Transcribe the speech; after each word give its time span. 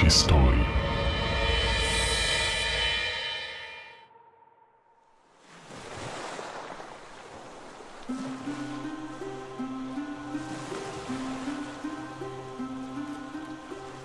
historii. 0.00 0.64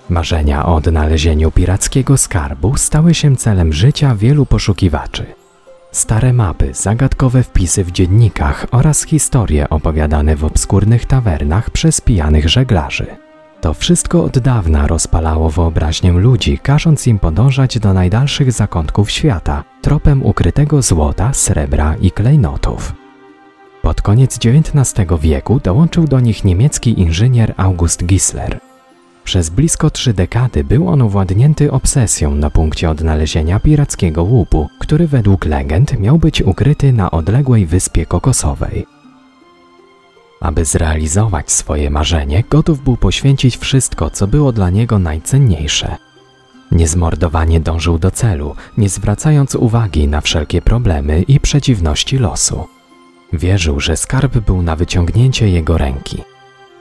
Marzenia 0.09 0.65
o 0.65 0.75
odnalezieniu 0.75 1.51
pirackiego 1.51 2.17
skarbu 2.17 2.77
stały 2.77 3.13
się 3.13 3.35
celem 3.35 3.73
życia 3.73 4.15
wielu 4.15 4.45
poszukiwaczy. 4.45 5.25
Stare 5.91 6.33
mapy, 6.33 6.73
zagadkowe 6.73 7.43
wpisy 7.43 7.83
w 7.83 7.91
dziennikach 7.91 8.65
oraz 8.71 9.05
historie 9.05 9.69
opowiadane 9.69 10.35
w 10.35 10.45
obskurnych 10.45 11.05
tawernach 11.05 11.69
przez 11.69 12.01
pijanych 12.01 12.49
żeglarzy. 12.49 13.24
To 13.65 13.73
wszystko 13.73 14.23
od 14.23 14.39
dawna 14.39 14.87
rozpalało 14.87 15.49
wyobraźnię 15.49 16.11
ludzi, 16.11 16.59
każąc 16.63 17.07
im 17.07 17.19
podążać 17.19 17.79
do 17.79 17.93
najdalszych 17.93 18.51
zakątków 18.51 19.11
świata, 19.11 19.63
tropem 19.81 20.25
ukrytego 20.25 20.81
złota, 20.81 21.33
srebra 21.33 21.95
i 21.95 22.11
klejnotów. 22.11 22.93
Pod 23.81 24.01
koniec 24.01 24.39
XIX 24.45 25.07
wieku 25.21 25.59
dołączył 25.63 26.07
do 26.07 26.19
nich 26.19 26.43
niemiecki 26.43 26.99
inżynier 26.99 27.53
August 27.57 28.05
Gisler. 28.05 28.59
Przez 29.23 29.49
blisko 29.49 29.89
trzy 29.89 30.13
dekady 30.13 30.63
był 30.63 30.89
on 30.89 31.01
uwładnięty 31.01 31.71
obsesją 31.71 32.35
na 32.35 32.49
punkcie 32.49 32.89
odnalezienia 32.89 33.59
pirackiego 33.59 34.23
łupu, 34.23 34.69
który 34.79 35.07
według 35.07 35.45
legend 35.45 35.99
miał 35.99 36.17
być 36.17 36.41
ukryty 36.41 36.93
na 36.93 37.11
odległej 37.11 37.65
wyspie 37.65 38.05
kokosowej. 38.05 38.94
Aby 40.39 40.65
zrealizować 40.65 41.51
swoje 41.51 41.89
marzenie, 41.89 42.43
gotów 42.49 42.83
był 42.83 42.97
poświęcić 42.97 43.57
wszystko, 43.57 44.09
co 44.09 44.27
było 44.27 44.51
dla 44.51 44.69
niego 44.69 44.99
najcenniejsze. 44.99 45.95
Niezmordowanie 46.71 47.59
dążył 47.59 47.99
do 47.99 48.11
celu, 48.11 48.55
nie 48.77 48.89
zwracając 48.89 49.55
uwagi 49.55 50.07
na 50.07 50.21
wszelkie 50.21 50.61
problemy 50.61 51.21
i 51.21 51.39
przeciwności 51.39 52.17
losu. 52.17 52.67
Wierzył, 53.33 53.79
że 53.79 53.97
skarb 53.97 54.37
był 54.37 54.61
na 54.61 54.75
wyciągnięcie 54.75 55.49
jego 55.49 55.77
ręki. 55.77 56.23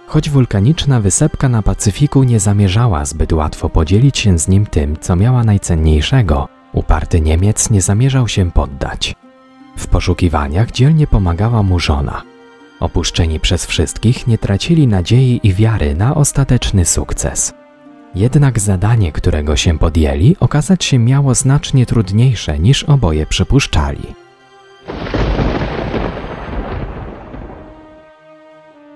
Choć 0.07 0.31
wulkaniczna 0.31 1.01
wysepka 1.01 1.49
na 1.49 1.63
Pacyfiku 1.63 2.23
nie 2.23 2.41
zamierzała 2.41 3.05
zbyt 3.05 3.33
łatwo 3.33 3.69
podzielić 3.69 4.19
się 4.19 4.39
z 4.39 4.49
nim 4.49 4.67
tym, 4.67 4.97
co 5.01 5.17
miała 5.17 5.45
najcenniejszego, 5.45 6.49
uparty 6.73 7.21
Niemiec 7.21 7.71
nie 7.71 7.83
zamierzał 7.83 8.29
się 8.29 8.51
poddać. 8.51 9.15
W 9.77 9.87
poszukiwaniach 9.87 10.71
dzielnie 10.71 11.07
pomagała 11.07 11.63
mu 11.63 11.81
żona. 11.81 12.34
Opuszczeni 12.81 13.41
przez 13.41 13.67
wszystkich 13.67 14.27
nie 14.27 14.39
tracili 14.39 14.87
nadziei 14.87 15.41
i 15.43 15.55
wiary 15.55 15.95
na 15.95 16.15
ostateczny 16.15 16.85
sukces. 16.85 17.55
Jednak 18.15 18.61
zadanie, 18.61 19.13
którego 19.13 19.57
się 19.57 19.79
podjęli, 19.79 20.37
okazać 20.41 20.85
się 20.85 20.99
miało 20.99 21.35
znacznie 21.35 21.87
trudniejsze 21.87 22.59
niż 22.59 22.85
oboje 22.85 23.27
przypuszczali. 23.27 24.15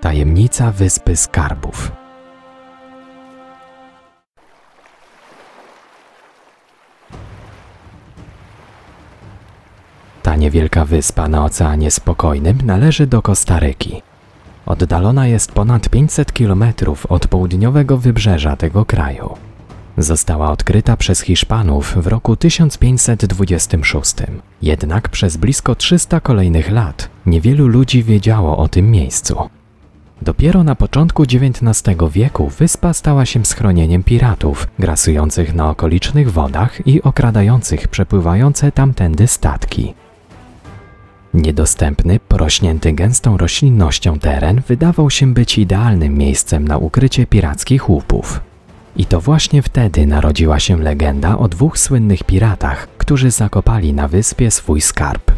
Tajemnica 0.01 0.73
Wyspy 0.73 1.17
Skarbów. 1.17 1.93
Ta 10.23 10.37
niewielka 10.37 10.85
wyspa 10.85 11.29
na 11.29 11.45
Oceanie 11.45 11.91
Spokojnym 11.91 12.59
należy 12.65 13.07
do 13.07 13.23
Kostaryki. 13.23 14.03
Oddalona 14.67 15.27
jest 15.27 15.53
ponad 15.53 15.89
500 15.89 16.33
km 16.33 16.65
od 17.09 17.27
południowego 17.27 17.99
wybrzeża 17.99 18.57
tego 18.57 18.85
kraju. 18.85 19.35
Została 19.99 20.51
odkryta 20.51 20.97
przez 20.97 21.21
Hiszpanów 21.21 21.95
w 21.97 22.07
roku 22.07 22.37
1526. 22.37 24.15
Jednak 24.63 25.09
przez 25.09 25.37
blisko 25.37 25.75
300 25.75 26.21
kolejnych 26.21 26.71
lat 26.71 27.11
niewielu 27.27 27.67
ludzi 27.67 28.05
wiedziało 28.05 28.57
o 28.57 28.69
tym 28.69 28.91
miejscu. 28.91 29.49
Dopiero 30.23 30.65
na 30.65 30.75
początku 30.75 31.23
XIX 31.23 31.99
wieku 32.11 32.49
wyspa 32.49 32.93
stała 32.93 33.27
się 33.27 33.45
schronieniem 33.45 34.03
piratów, 34.03 34.69
grasujących 34.79 35.55
na 35.55 35.71
okolicznych 35.71 36.33
wodach 36.33 36.87
i 36.87 37.03
okradających 37.03 37.89
przepływające 37.89 38.73
tamtędy 38.73 39.27
statki. 39.27 39.95
Niedostępny, 41.39 42.21
porośnięty 42.29 42.93
gęstą 42.93 43.37
roślinnością 43.37 44.19
teren 44.19 44.63
wydawał 44.69 45.11
się 45.11 45.35
być 45.35 45.59
idealnym 45.59 46.15
miejscem 46.15 46.69
na 46.69 46.79
ukrycie 46.79 47.27
pirackich 47.27 47.89
łupów. 47.91 48.41
I 48.97 49.07
to 49.07 49.21
właśnie 49.21 49.63
wtedy 49.63 50.07
narodziła 50.07 50.61
się 50.61 50.77
legenda 50.83 51.39
o 51.39 51.49
dwóch 51.49 51.79
słynnych 51.79 52.25
piratach, 52.25 52.89
którzy 52.99 53.31
zakopali 53.31 53.93
na 53.93 54.09
wyspie 54.09 54.51
swój 54.51 54.81
skarb. 54.81 55.33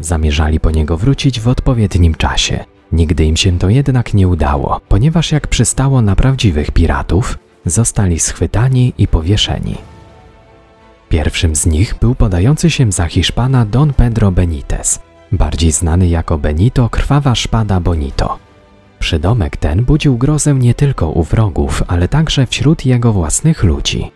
Zamierzali 0.00 0.60
po 0.60 0.70
niego 0.70 0.96
wrócić 0.96 1.40
w 1.40 1.48
odpowiednim 1.48 2.14
czasie. 2.14 2.64
Nigdy 2.92 3.24
im 3.24 3.36
się 3.36 3.58
to 3.58 3.68
jednak 3.68 4.14
nie 4.14 4.28
udało, 4.28 4.80
ponieważ 4.88 5.32
jak 5.32 5.46
przystało 5.46 6.02
na 6.02 6.16
prawdziwych 6.16 6.70
piratów, 6.70 7.38
zostali 7.66 8.20
schwytani 8.20 8.92
i 8.98 9.08
powieszeni. 9.08 9.74
Pierwszym 11.08 11.56
z 11.56 11.66
nich 11.66 11.94
był 12.00 12.14
podający 12.14 12.70
się 12.70 12.92
za 12.92 13.06
Hiszpana 13.06 13.66
Don 13.66 13.92
Pedro 13.92 14.30
Benitez, 14.30 15.00
bardziej 15.32 15.72
znany 15.72 16.08
jako 16.08 16.38
Benito 16.38 16.88
Krwawa 16.88 17.34
Szpada 17.34 17.80
Bonito. 17.80 18.38
Przydomek 18.98 19.56
ten 19.56 19.84
budził 19.84 20.18
grozę 20.18 20.54
nie 20.54 20.74
tylko 20.74 21.08
u 21.08 21.22
wrogów, 21.22 21.82
ale 21.86 22.08
także 22.08 22.46
wśród 22.46 22.86
jego 22.86 23.12
własnych 23.12 23.62
ludzi. 23.64 24.10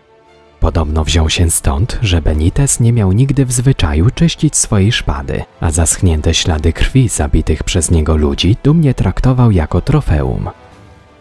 Podobno 0.59 1.03
wziął 1.03 1.29
się 1.29 1.49
stąd, 1.49 1.99
że 2.01 2.21
Benitez 2.21 2.79
nie 2.79 2.93
miał 2.93 3.11
nigdy 3.11 3.45
w 3.45 3.51
zwyczaju 3.51 4.09
czyścić 4.09 4.55
swojej 4.55 4.91
szpady, 4.91 5.43
a 5.61 5.71
zaschnięte 5.71 6.33
ślady 6.33 6.73
krwi 6.73 7.09
zabitych 7.09 7.63
przez 7.63 7.91
niego 7.91 8.17
ludzi 8.17 8.55
dumnie 8.63 8.93
traktował 8.93 9.51
jako 9.51 9.81
trofeum. 9.81 10.49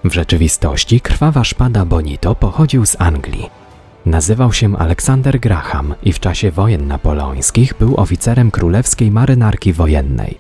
W 0.05 0.13
rzeczywistości 0.13 1.01
krwawa 1.01 1.45
szpada 1.45 1.85
Bonito 1.85 2.35
pochodził 2.35 2.87
z 2.87 2.97
Anglii. 2.99 3.51
Nazywał 4.07 4.53
się 4.53 4.79
Aleksander 4.79 5.41
Graham 5.41 5.95
i 6.03 6.13
w 6.13 6.21
czasie 6.21 6.51
wojen 6.51 6.87
napoleońskich 6.87 7.75
był 7.79 7.97
oficerem 7.97 8.51
królewskiej 8.51 9.11
marynarki 9.11 9.73
wojennej. 9.73 10.39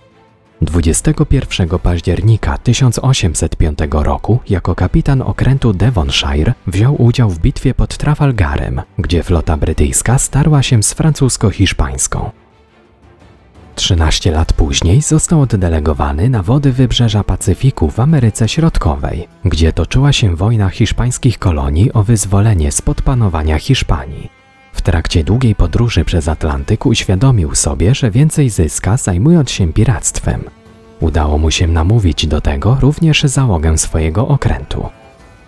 21 0.60 1.68
października 1.78 2.58
1805 2.58 3.78
roku 3.90 4.38
jako 4.48 4.74
kapitan 4.74 5.22
okrętu 5.22 5.72
Devonshire 5.72 6.54
wziął 6.66 7.02
udział 7.02 7.30
w 7.30 7.38
bitwie 7.38 7.74
pod 7.74 7.96
Trafalgarem, 7.96 8.82
gdzie 8.98 9.22
flota 9.22 9.56
brytyjska 9.56 10.18
starła 10.18 10.62
się 10.62 10.82
z 10.82 10.94
francusko-hiszpańską. 10.94 12.30
13 13.76 14.30
lat 14.30 14.52
później 14.52 15.02
został 15.02 15.40
oddelegowany 15.40 16.28
na 16.28 16.42
wody 16.42 16.72
wybrzeża 16.72 17.24
Pacyfiku 17.24 17.90
w 17.90 18.00
Ameryce 18.00 18.48
Środkowej, 18.48 19.28
gdzie 19.44 19.72
toczyła 19.72 20.12
się 20.12 20.36
wojna 20.36 20.68
hiszpańskich 20.68 21.38
kolonii 21.38 21.92
o 21.92 22.02
wyzwolenie 22.02 22.72
spod 22.72 23.02
panowania 23.02 23.58
Hiszpanii. 23.58 24.30
W 24.72 24.82
trakcie 24.82 25.24
długiej 25.24 25.54
podróży 25.54 26.04
przez 26.04 26.28
Atlantyk 26.28 26.86
uświadomił 26.86 27.54
sobie, 27.54 27.94
że 27.94 28.10
więcej 28.10 28.50
zyska 28.50 28.96
zajmując 28.96 29.50
się 29.50 29.72
piractwem. 29.72 30.44
Udało 31.00 31.38
mu 31.38 31.50
się 31.50 31.66
namówić 31.66 32.26
do 32.26 32.40
tego 32.40 32.78
również 32.80 33.22
załogę 33.22 33.78
swojego 33.78 34.28
okrętu. 34.28 34.88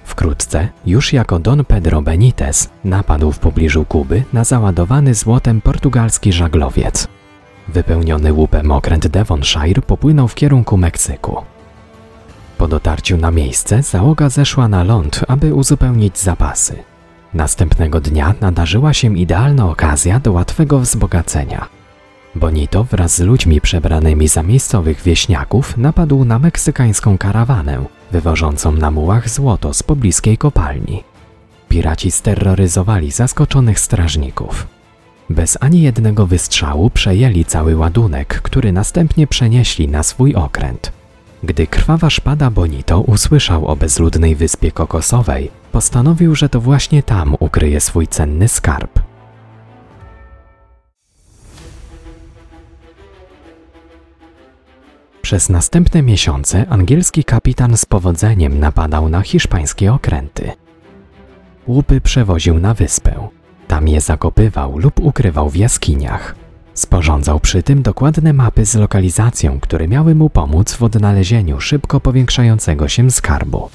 Wkrótce, 0.04 0.68
już 0.86 1.12
jako 1.12 1.38
Don 1.38 1.64
Pedro 1.64 2.02
Benitez, 2.02 2.70
napadł 2.84 3.32
w 3.32 3.38
pobliżu 3.38 3.84
Kuby 3.84 4.22
na 4.32 4.44
załadowany 4.44 5.14
złotem 5.14 5.60
portugalski 5.60 6.32
żaglowiec. 6.32 7.08
Wypełniony 7.68 8.32
łupem 8.32 8.70
okręt 8.70 9.06
Devonshire 9.06 9.82
popłynął 9.82 10.28
w 10.28 10.34
kierunku 10.34 10.76
Meksyku. 10.76 11.36
Po 12.58 12.68
dotarciu 12.68 13.16
na 13.16 13.30
miejsce 13.30 13.82
załoga 13.82 14.28
zeszła 14.28 14.68
na 14.68 14.84
ląd, 14.84 15.24
aby 15.28 15.54
uzupełnić 15.54 16.18
zapasy. 16.18 16.76
Następnego 17.34 18.00
dnia 18.00 18.34
nadarzyła 18.40 18.92
się 18.92 19.18
idealna 19.18 19.70
okazja 19.70 20.20
do 20.20 20.32
łatwego 20.32 20.78
wzbogacenia. 20.78 21.68
Bonito 22.34 22.84
wraz 22.84 23.16
z 23.16 23.20
ludźmi 23.20 23.60
przebranymi 23.60 24.28
za 24.28 24.42
miejscowych 24.42 25.02
wieśniaków 25.02 25.76
napadł 25.76 26.24
na 26.24 26.38
meksykańską 26.38 27.18
karawanę, 27.18 27.84
wywożącą 28.12 28.72
na 28.72 28.90
mułach 28.90 29.28
złoto 29.28 29.74
z 29.74 29.82
pobliskiej 29.82 30.38
kopalni. 30.38 31.04
Piraci 31.68 32.10
steroryzowali 32.10 33.10
zaskoczonych 33.10 33.80
strażników. 33.80 34.77
Bez 35.30 35.58
ani 35.60 35.82
jednego 35.82 36.26
wystrzału 36.26 36.90
przejęli 36.90 37.44
cały 37.44 37.76
ładunek, 37.76 38.42
który 38.42 38.72
następnie 38.72 39.26
przenieśli 39.26 39.88
na 39.88 40.02
swój 40.02 40.34
okręt. 40.34 40.92
Gdy 41.42 41.66
krwawa 41.66 42.10
szpada 42.10 42.50
Bonito 42.50 43.00
usłyszał 43.00 43.66
o 43.66 43.76
bezludnej 43.76 44.36
wyspie 44.36 44.72
kokosowej, 44.72 45.50
postanowił, 45.72 46.34
że 46.34 46.48
to 46.48 46.60
właśnie 46.60 47.02
tam 47.02 47.36
ukryje 47.40 47.80
swój 47.80 48.08
cenny 48.08 48.48
skarb. 48.48 49.00
Przez 55.22 55.48
następne 55.48 56.02
miesiące 56.02 56.66
angielski 56.68 57.24
kapitan 57.24 57.76
z 57.76 57.84
powodzeniem 57.84 58.58
napadał 58.60 59.08
na 59.08 59.20
hiszpańskie 59.22 59.92
okręty. 59.92 60.52
łupy 61.66 62.00
przewoził 62.00 62.58
na 62.58 62.74
wyspę. 62.74 63.37
Tam 63.68 63.88
je 63.88 64.00
zakopywał 64.00 64.78
lub 64.78 65.00
ukrywał 65.00 65.50
w 65.50 65.56
jaskiniach. 65.56 66.34
Sporządzał 66.74 67.40
przy 67.40 67.62
tym 67.62 67.82
dokładne 67.82 68.32
mapy 68.32 68.66
z 68.66 68.74
lokalizacją, 68.74 69.60
które 69.60 69.88
miały 69.88 70.14
mu 70.14 70.30
pomóc 70.30 70.74
w 70.74 70.82
odnalezieniu 70.82 71.60
szybko 71.60 72.00
powiększającego 72.00 72.88
się 72.88 73.10
skarbu. 73.10 73.70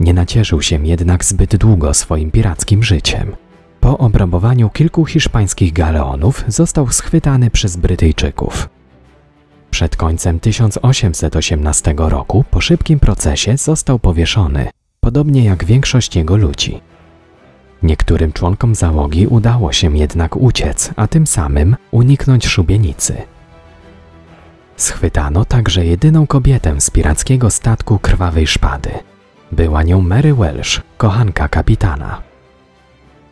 Nie 0.00 0.14
nacieszył 0.14 0.62
się 0.62 0.86
jednak 0.86 1.24
zbyt 1.24 1.56
długo 1.56 1.94
swoim 1.94 2.30
pirackim 2.30 2.82
życiem. 2.82 3.36
Po 3.80 3.98
obrabowaniu 3.98 4.70
kilku 4.70 5.04
hiszpańskich 5.04 5.72
galeonów 5.72 6.44
został 6.48 6.90
schwytany 6.90 7.50
przez 7.50 7.76
Brytyjczyków. 7.76 8.68
Przed 9.70 9.96
końcem 9.96 10.40
1818 10.40 11.94
roku 11.96 12.44
po 12.50 12.60
szybkim 12.60 13.00
procesie 13.00 13.56
został 13.56 13.98
powieszony, 13.98 14.70
podobnie 15.00 15.44
jak 15.44 15.64
większość 15.64 16.16
jego 16.16 16.36
ludzi. 16.36 16.80
Niektórym 17.82 18.32
członkom 18.32 18.74
załogi 18.74 19.26
udało 19.26 19.72
się 19.72 19.96
jednak 19.96 20.36
uciec, 20.36 20.90
a 20.96 21.06
tym 21.06 21.26
samym 21.26 21.76
uniknąć 21.90 22.46
szubienicy. 22.46 23.22
Schwytano 24.76 25.44
także 25.44 25.84
jedyną 25.86 26.26
kobietę 26.26 26.80
z 26.80 26.90
pirackiego 26.90 27.50
statku 27.50 27.98
Krwawej 27.98 28.46
Szpady. 28.46 28.90
Była 29.52 29.82
nią 29.82 30.00
Mary 30.00 30.34
Welsh, 30.34 30.82
kochanka 30.96 31.48
kapitana. 31.48 32.22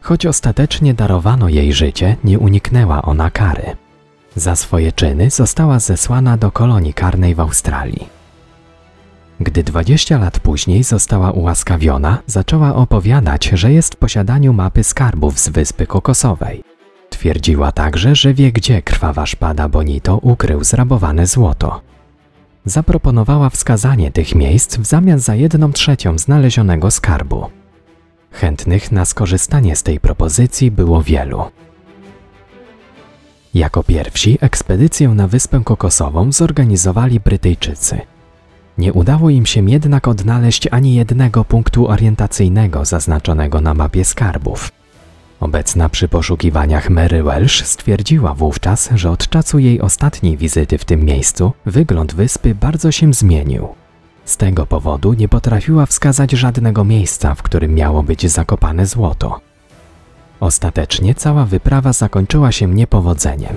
Choć 0.00 0.26
ostatecznie 0.26 0.94
darowano 0.94 1.48
jej 1.48 1.72
życie, 1.72 2.16
nie 2.24 2.38
uniknęła 2.38 3.02
ona 3.02 3.30
kary. 3.30 3.76
Za 4.36 4.56
swoje 4.56 4.92
czyny 4.92 5.30
została 5.30 5.78
zesłana 5.78 6.36
do 6.36 6.52
kolonii 6.52 6.94
karnej 6.94 7.34
w 7.34 7.40
Australii. 7.40 8.19
Gdy 9.40 9.62
20 9.64 10.18
lat 10.18 10.40
później 10.40 10.82
została 10.82 11.30
ułaskawiona, 11.30 12.18
zaczęła 12.26 12.74
opowiadać, 12.74 13.44
że 13.52 13.72
jest 13.72 13.94
w 13.94 13.96
posiadaniu 13.96 14.52
mapy 14.52 14.84
skarbów 14.84 15.38
z 15.38 15.48
Wyspy 15.48 15.86
Kokosowej. 15.86 16.62
Twierdziła 17.10 17.72
także, 17.72 18.14
że 18.14 18.34
wie 18.34 18.52
gdzie 18.52 18.82
krwawa 18.82 19.26
szpada 19.26 19.68
Bonito 19.68 20.16
ukrył 20.16 20.64
zrabowane 20.64 21.26
złoto. 21.26 21.80
Zaproponowała 22.64 23.50
wskazanie 23.50 24.10
tych 24.10 24.34
miejsc 24.34 24.76
w 24.76 24.86
zamian 24.86 25.18
za 25.18 25.34
jedną 25.34 25.72
trzecią 25.72 26.18
znalezionego 26.18 26.90
skarbu. 26.90 27.46
Chętnych 28.30 28.92
na 28.92 29.04
skorzystanie 29.04 29.76
z 29.76 29.82
tej 29.82 30.00
propozycji 30.00 30.70
było 30.70 31.02
wielu. 31.02 31.42
Jako 33.54 33.82
pierwsi 33.82 34.38
ekspedycję 34.40 35.08
na 35.08 35.28
Wyspę 35.28 35.60
Kokosową 35.64 36.32
zorganizowali 36.32 37.20
Brytyjczycy. 37.20 38.00
Nie 38.80 38.92
udało 38.92 39.30
im 39.30 39.46
się 39.46 39.70
jednak 39.70 40.08
odnaleźć 40.08 40.68
ani 40.70 40.94
jednego 40.94 41.44
punktu 41.44 41.88
orientacyjnego 41.88 42.84
zaznaczonego 42.84 43.60
na 43.60 43.74
mapie 43.74 44.04
skarbów. 44.04 44.72
Obecna 45.40 45.88
przy 45.88 46.08
poszukiwaniach 46.08 46.90
Mary 46.90 47.22
Welsh 47.22 47.64
stwierdziła 47.64 48.34
wówczas, 48.34 48.90
że 48.94 49.10
od 49.10 49.28
czasu 49.28 49.58
jej 49.58 49.80
ostatniej 49.80 50.36
wizyty 50.36 50.78
w 50.78 50.84
tym 50.84 51.04
miejscu 51.04 51.52
wygląd 51.66 52.14
wyspy 52.14 52.54
bardzo 52.54 52.92
się 52.92 53.14
zmienił. 53.14 53.68
Z 54.24 54.36
tego 54.36 54.66
powodu 54.66 55.12
nie 55.12 55.28
potrafiła 55.28 55.86
wskazać 55.86 56.30
żadnego 56.30 56.84
miejsca, 56.84 57.34
w 57.34 57.42
którym 57.42 57.74
miało 57.74 58.02
być 58.02 58.30
zakopane 58.30 58.86
złoto. 58.86 59.40
Ostatecznie 60.40 61.14
cała 61.14 61.44
wyprawa 61.44 61.92
zakończyła 61.92 62.52
się 62.52 62.66
niepowodzeniem. 62.68 63.54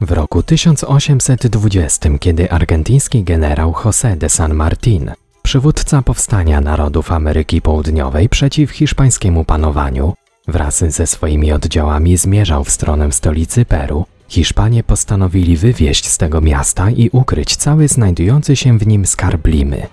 W 0.00 0.10
roku 0.10 0.42
1820, 0.42 2.18
kiedy 2.18 2.50
argentyński 2.50 3.24
generał 3.24 3.72
José 3.72 4.16
de 4.16 4.28
San 4.28 4.54
Martín, 4.54 5.10
przywódca 5.42 6.02
powstania 6.02 6.60
narodów 6.60 7.12
Ameryki 7.12 7.62
Południowej 7.62 8.28
przeciw 8.28 8.70
hiszpańskiemu 8.70 9.44
panowaniu, 9.44 10.14
wraz 10.48 10.84
ze 10.84 11.06
swoimi 11.06 11.52
oddziałami 11.52 12.16
zmierzał 12.16 12.64
w 12.64 12.70
stronę 12.70 13.12
stolicy 13.12 13.64
Peru, 13.64 14.04
Hiszpanie 14.28 14.82
postanowili 14.82 15.56
wywieźć 15.56 16.08
z 16.08 16.18
tego 16.18 16.40
miasta 16.40 16.90
i 16.90 17.10
ukryć 17.12 17.56
cały 17.56 17.88
znajdujący 17.88 18.56
się 18.56 18.78
w 18.78 18.86
nim 18.86 19.06
skarb 19.06 19.46
Limy. 19.46 19.86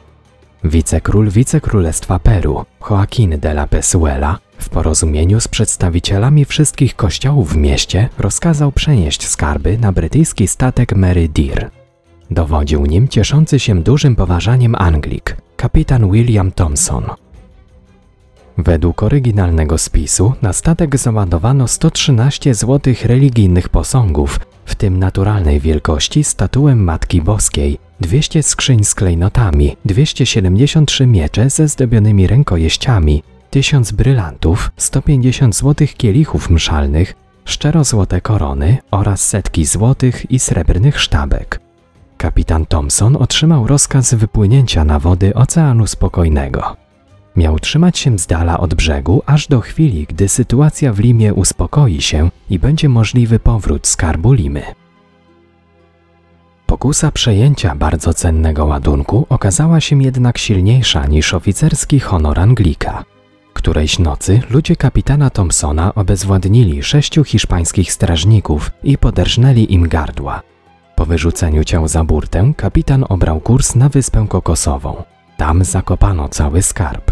Wicekról 0.63 1.29
Wicekrólestwa 1.29 2.19
Peru, 2.19 2.65
Joaquín 2.89 3.39
de 3.39 3.51
la 3.51 3.67
Pezuela, 3.67 4.39
w 4.57 4.69
porozumieniu 4.69 5.39
z 5.39 5.47
przedstawicielami 5.47 6.45
wszystkich 6.45 6.95
kościołów 6.95 7.53
w 7.53 7.57
mieście 7.57 8.09
rozkazał 8.17 8.71
przenieść 8.71 9.27
skarby 9.27 9.77
na 9.77 9.91
brytyjski 9.91 10.47
statek 10.47 10.95
Mary 10.95 11.29
Deer. 11.29 11.69
Dowodził 12.31 12.85
nim 12.85 13.07
cieszący 13.07 13.59
się 13.59 13.83
dużym 13.83 14.15
poważaniem 14.15 14.75
Anglik, 14.75 15.37
kapitan 15.55 16.11
William 16.11 16.51
Thompson. 16.51 17.03
Według 18.57 19.03
oryginalnego 19.03 19.77
spisu 19.77 20.33
na 20.41 20.53
statek 20.53 20.97
załadowano 20.97 21.67
113 21.67 22.53
złotych 22.53 23.05
religijnych 23.05 23.69
posągów, 23.69 24.39
w 24.65 24.75
tym 24.75 24.99
naturalnej 24.99 25.59
wielkości 25.59 26.23
statułem 26.23 26.83
Matki 26.83 27.21
Boskiej, 27.21 27.77
200 27.99 28.43
skrzyń 28.43 28.83
z 28.83 28.95
klejnotami, 28.95 29.77
273 29.85 31.07
miecze 31.07 31.49
ze 31.49 31.67
zdobionymi 31.67 32.27
rękojeściami, 32.27 33.23
1000 33.53 33.91
brylantów, 33.91 34.71
150 34.77 35.55
złotych 35.55 35.95
kielichów 35.95 36.49
mszalnych, 36.49 37.13
szczerozłote 37.45 38.21
korony 38.21 38.77
oraz 38.91 39.27
setki 39.27 39.65
złotych 39.65 40.31
i 40.31 40.39
srebrnych 40.39 40.99
sztabek. 40.99 41.59
Kapitan 42.17 42.65
Thompson 42.65 43.15
otrzymał 43.15 43.67
rozkaz 43.67 44.13
wypłynięcia 44.13 44.85
na 44.85 44.99
wody 44.99 45.33
Oceanu 45.33 45.87
Spokojnego. 45.87 46.75
Miał 47.35 47.59
trzymać 47.59 47.97
się 47.97 48.19
z 48.19 48.27
dala 48.27 48.59
od 48.59 48.73
brzegu 48.73 49.21
aż 49.25 49.47
do 49.47 49.61
chwili, 49.61 50.05
gdy 50.09 50.29
sytuacja 50.29 50.93
w 50.93 50.99
Limie 50.99 51.33
uspokoi 51.33 52.01
się 52.01 52.29
i 52.49 52.59
będzie 52.59 52.89
możliwy 52.89 53.39
powrót 53.39 53.87
skarbu 53.87 54.33
Limy. 54.33 54.63
Pokusa 56.65 57.11
przejęcia 57.11 57.75
bardzo 57.75 58.13
cennego 58.13 58.65
ładunku 58.65 59.25
okazała 59.29 59.81
się 59.81 60.03
jednak 60.03 60.37
silniejsza 60.37 61.05
niż 61.05 61.33
oficerski 61.33 61.99
honor 61.99 62.39
Anglika. 62.39 63.03
Którejś 63.63 63.99
nocy 63.99 64.41
ludzie 64.49 64.75
kapitana 64.75 65.29
Thompsona 65.29 65.95
obezwładnili 65.95 66.83
sześciu 66.83 67.23
hiszpańskich 67.23 67.91
strażników 67.91 68.71
i 68.83 68.97
poderżnęli 68.97 69.73
im 69.73 69.87
gardła. 69.87 70.41
Po 70.95 71.05
wyrzuceniu 71.05 71.63
ciał 71.63 71.87
za 71.87 72.03
burtę 72.03 72.53
kapitan 72.57 73.05
obrał 73.09 73.39
kurs 73.39 73.75
na 73.75 73.89
wyspę 73.89 74.25
kokosową. 74.29 75.03
Tam 75.37 75.63
zakopano 75.63 76.29
cały 76.29 76.61
skarb. 76.61 77.11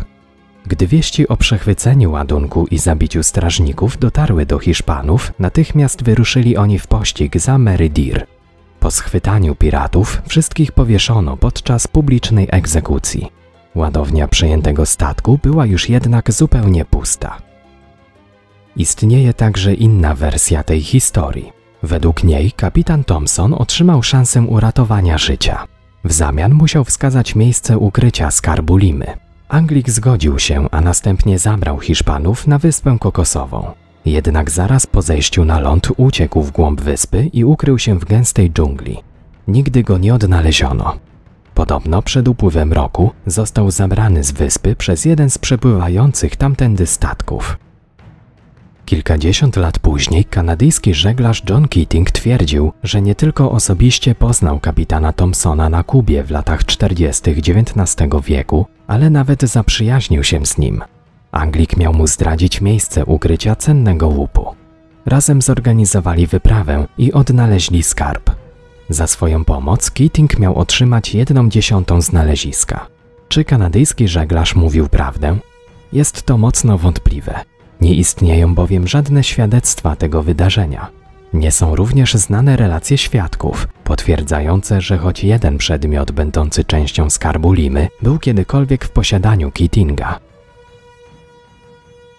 Gdy 0.65 0.87
wieści 0.87 1.27
o 1.27 1.37
przechwyceniu 1.37 2.11
ładunku 2.11 2.67
i 2.71 2.77
zabiciu 2.77 3.23
strażników 3.23 3.97
dotarły 3.97 4.45
do 4.45 4.59
Hiszpanów, 4.59 5.33
natychmiast 5.39 6.03
wyruszyli 6.03 6.57
oni 6.57 6.79
w 6.79 6.87
pościg 6.87 7.39
za 7.39 7.57
Mary 7.57 7.89
Deer. 7.89 8.27
Po 8.79 8.91
schwytaniu 8.91 9.55
piratów 9.55 10.21
wszystkich 10.27 10.71
powieszono 10.71 11.37
podczas 11.37 11.87
publicznej 11.87 12.47
egzekucji. 12.51 13.40
Ładownia 13.75 14.27
przejętego 14.27 14.85
statku 14.85 15.39
była 15.43 15.65
już 15.65 15.89
jednak 15.89 16.31
zupełnie 16.31 16.85
pusta. 16.85 17.37
Istnieje 18.75 19.33
także 19.33 19.73
inna 19.73 20.15
wersja 20.15 20.63
tej 20.63 20.81
historii. 20.81 21.51
Według 21.83 22.23
niej 22.23 22.51
kapitan 22.51 23.03
Thompson 23.03 23.53
otrzymał 23.53 24.03
szansę 24.03 24.41
uratowania 24.41 25.17
życia. 25.17 25.65
W 26.03 26.11
zamian 26.11 26.53
musiał 26.53 26.83
wskazać 26.83 27.35
miejsce 27.35 27.77
ukrycia 27.77 28.31
skarbu 28.31 28.77
Limy. 28.77 29.05
Anglik 29.49 29.89
zgodził 29.89 30.39
się, 30.39 30.67
a 30.71 30.81
następnie 30.81 31.39
zabrał 31.39 31.79
Hiszpanów 31.79 32.47
na 32.47 32.59
wyspę 32.59 32.97
kokosową. 32.99 33.71
Jednak 34.05 34.51
zaraz 34.51 34.87
po 34.87 35.01
zejściu 35.01 35.45
na 35.45 35.59
ląd 35.59 35.87
uciekł 35.97 36.41
w 36.41 36.51
głąb 36.51 36.81
wyspy 36.81 37.29
i 37.33 37.45
ukrył 37.45 37.79
się 37.79 37.99
w 37.99 38.05
gęstej 38.05 38.51
dżungli. 38.51 38.97
Nigdy 39.47 39.83
go 39.83 39.97
nie 39.97 40.13
odnaleziono. 40.13 40.93
Podobno 41.61 42.01
przed 42.01 42.27
upływem 42.27 42.73
roku 42.73 43.11
został 43.25 43.71
zabrany 43.71 44.23
z 44.23 44.31
wyspy 44.31 44.75
przez 44.75 45.05
jeden 45.05 45.29
z 45.29 45.37
przepływających 45.37 46.35
tamtędy 46.35 46.85
statków. 46.85 47.57
Kilkadziesiąt 48.85 49.55
lat 49.55 49.79
później 49.79 50.25
kanadyjski 50.25 50.93
żeglarz 50.93 51.43
John 51.49 51.67
Keating 51.67 52.11
twierdził, 52.11 52.71
że 52.83 53.01
nie 53.01 53.15
tylko 53.15 53.51
osobiście 53.51 54.15
poznał 54.15 54.59
kapitana 54.59 55.13
Thompsona 55.13 55.69
na 55.69 55.83
Kubie 55.83 56.23
w 56.23 56.31
latach 56.31 56.65
40. 56.65 57.31
XIX 57.31 58.07
wieku, 58.23 58.65
ale 58.87 59.09
nawet 59.09 59.41
zaprzyjaźnił 59.41 60.23
się 60.23 60.45
z 60.45 60.57
nim. 60.57 60.81
Anglik 61.31 61.77
miał 61.77 61.93
mu 61.93 62.07
zdradzić 62.07 62.61
miejsce 62.61 63.05
ukrycia 63.05 63.55
cennego 63.55 64.07
łupu. 64.07 64.55
Razem 65.05 65.41
zorganizowali 65.41 66.27
wyprawę 66.27 66.87
i 66.97 67.13
odnaleźli 67.13 67.83
skarb. 67.83 68.40
Za 68.91 69.07
swoją 69.07 69.45
pomoc 69.45 69.91
Keating 69.91 70.39
miał 70.39 70.55
otrzymać 70.55 71.13
jedną 71.13 71.50
dziesiątą 71.50 72.01
znaleziska. 72.01 72.88
Czy 73.27 73.45
kanadyjski 73.45 74.07
żeglarz 74.07 74.55
mówił 74.55 74.89
prawdę? 74.89 75.38
Jest 75.93 76.24
to 76.24 76.38
mocno 76.38 76.77
wątpliwe. 76.77 77.39
Nie 77.81 77.95
istnieją 77.95 78.55
bowiem 78.55 78.88
żadne 78.88 79.24
świadectwa 79.24 79.95
tego 79.95 80.24
wydarzenia. 80.24 80.88
Nie 81.33 81.51
są 81.51 81.75
również 81.75 82.13
znane 82.13 82.57
relacje 82.57 82.98
świadków, 82.98 83.67
potwierdzające, 83.83 84.81
że 84.81 84.98
choć 84.98 85.24
jeden 85.24 85.57
przedmiot 85.57 86.12
będący 86.12 86.63
częścią 86.63 87.10
skarbu 87.10 87.53
Limy 87.53 87.88
był 88.01 88.19
kiedykolwiek 88.19 88.86
w 88.86 88.89
posiadaniu 88.89 89.51
Keatinga. 89.51 90.19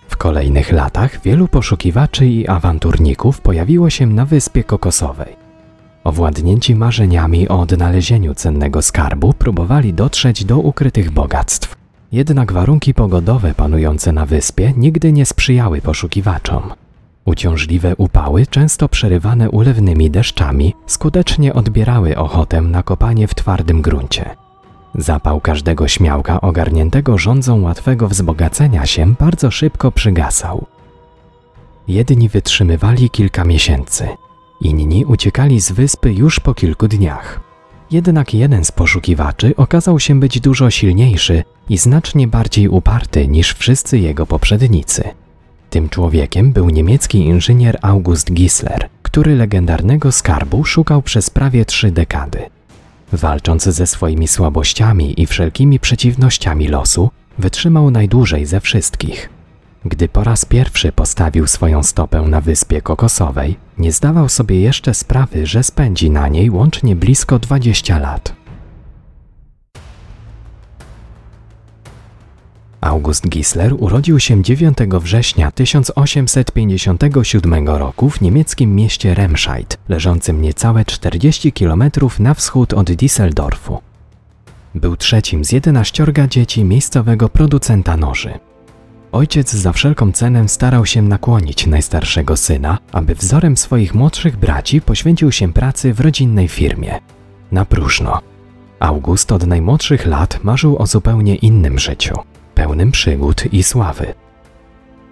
W 0.09 0.17
kolejnych 0.17 0.73
latach 0.73 1.23
wielu 1.23 1.49
poszukiwaczy 1.49 2.26
i 2.26 2.49
awanturników 2.49 3.41
pojawiło 3.41 3.91
się 3.91 4.07
na 4.07 4.26
Wyspie 4.26 4.64
Kokosowej. 4.64 5.41
Owładnięci 6.04 6.75
marzeniami 6.75 7.49
o 7.49 7.61
odnalezieniu 7.61 8.35
cennego 8.35 8.82
skarbu 8.82 9.32
próbowali 9.32 9.94
dotrzeć 9.94 10.44
do 10.44 10.59
ukrytych 10.59 11.11
bogactw. 11.11 11.76
Jednak 12.12 12.52
warunki 12.52 12.94
pogodowe 12.94 13.54
panujące 13.54 14.12
na 14.12 14.26
wyspie 14.26 14.73
nigdy 14.76 15.12
nie 15.12 15.26
sprzyjały 15.26 15.80
poszukiwaczom. 15.80 16.62
Uciążliwe 17.25 17.97
upały, 17.97 18.47
często 18.47 18.88
przerywane 18.88 19.50
ulewnymi 19.50 20.11
deszczami, 20.11 20.75
skutecznie 20.87 21.54
odbierały 21.54 22.16
ochotę 22.16 22.61
na 22.61 22.82
kopanie 22.82 23.28
w 23.28 23.35
twardym 23.35 23.82
gruncie. 23.82 24.37
Zapał 24.94 25.40
każdego 25.40 25.88
śmiałka 25.88 26.40
ogarniętego 26.40 27.18
rządzą 27.18 27.62
łatwego 27.62 28.09
wzbogacenia 28.09 28.87
się 28.87 29.14
bardzo 29.14 29.50
szybko 29.50 29.92
przygasał. 29.92 30.66
Jedni 31.88 32.28
wytrzymywali 32.28 33.11
kilka 33.11 33.44
miesięcy, 33.44 34.09
inni 34.66 35.04
uciekali 35.04 35.61
z 35.61 35.73
wyspy 35.73 36.12
już 36.12 36.40
po 36.40 36.54
kilku 36.54 36.88
dniach. 36.88 37.40
Jednak 37.90 38.35
jeden 38.35 38.64
z 38.64 38.73
poszukiwaczy 38.73 39.57
okazał 39.57 40.00
się 40.00 40.21
być 40.21 40.40
dużo 40.40 40.71
silniejszy 40.71 41.45
i 41.69 41.78
znacznie 41.78 42.28
bardziej 42.28 42.69
uparty 42.69 43.28
niż 43.28 43.54
wszyscy 43.54 43.99
jego 43.99 44.26
poprzednicy. 44.26 45.04
Tym 45.71 45.88
człowiekiem 45.88 46.52
był 46.52 46.71
niemiecki 46.71 47.19
inżynier 47.19 47.78
August 47.83 48.33
Gisler, 48.33 48.88
który 49.02 49.37
legendarnego 49.37 50.12
skarbu 50.12 50.64
szukał 50.64 51.02
przez 51.02 51.31
prawie 51.31 51.64
trzy 51.64 51.90
dekady. 51.90 52.38
Walcząc 53.12 53.62
ze 53.62 53.87
swoimi 53.87 54.28
słabościami 54.28 55.21
i 55.21 55.26
wszelkimi 55.26 55.81
przeciwnościami 55.81 56.69
losu, 56.69 57.11
wytrzymał 57.38 57.90
najdłużej 57.90 58.47
ze 58.47 58.61
wszystkich. 58.61 59.28
Gdy 59.85 60.09
po 60.09 60.25
raz 60.25 60.45
pierwszy 60.45 60.93
postawił 60.93 61.47
swoją 61.47 61.83
stopę 61.83 62.23
na 62.23 62.41
wyspie 62.41 62.83
kokosowej, 62.83 63.57
nie 63.79 63.93
zdawał 63.93 64.29
sobie 64.29 64.61
jeszcze 64.61 64.95
sprawy, 64.95 65.47
że 65.47 65.62
spędzi 65.62 66.11
na 66.11 66.29
niej 66.29 66.51
łącznie 66.51 66.97
blisko 66.97 67.39
20 67.39 67.99
lat. 67.99 68.35
August 72.81 73.29
Gisler 73.29 73.75
urodził 73.79 74.21
się 74.21 74.43
9 74.43 74.79
września 75.01 75.51
1857 75.51 77.69
roku 77.69 78.11
w 78.11 78.21
niemieckim 78.21 78.75
mieście 78.75 79.15
Remscheid, 79.15 79.79
leżącym 79.89 80.43
niecałe 80.43 80.85
40 80.85 81.53
km 81.53 81.85
na 82.19 82.35
wschód 82.35 82.73
od 82.73 82.91
Düsseldorfu. 82.91 83.79
Był 84.75 84.97
trzecim 84.97 85.45
z 85.45 85.53
11 85.53 86.07
dzieci 86.29 86.65
miejscowego 86.65 87.29
producenta 87.29 87.97
noży. 87.97 88.39
Ojciec 89.12 89.52
za 89.52 89.73
wszelką 89.73 90.12
cenę 90.12 90.49
starał 90.49 90.87
się 90.87 91.02
nakłonić 91.02 91.66
najstarszego 91.66 92.37
syna, 92.37 92.78
aby 92.92 93.14
wzorem 93.14 93.57
swoich 93.57 93.95
młodszych 93.95 94.37
braci 94.37 94.81
poświęcił 94.81 95.33
się 95.33 95.52
pracy 95.52 95.95
w 95.95 96.00
rodzinnej 96.00 96.49
firmie. 96.49 97.00
Na 97.52 97.64
próżno. 97.64 98.21
August 98.81 99.33
od 99.33 99.47
najmłodszych 99.47 100.07
lat 100.07 100.45
marzył 100.45 100.78
o 100.78 100.87
zupełnie 100.87 101.35
innym 101.35 101.78
życiu, 101.78 102.19
pełnym 102.54 102.92
przygód 102.92 103.45
i 103.52 103.62
sławy. 103.62 104.14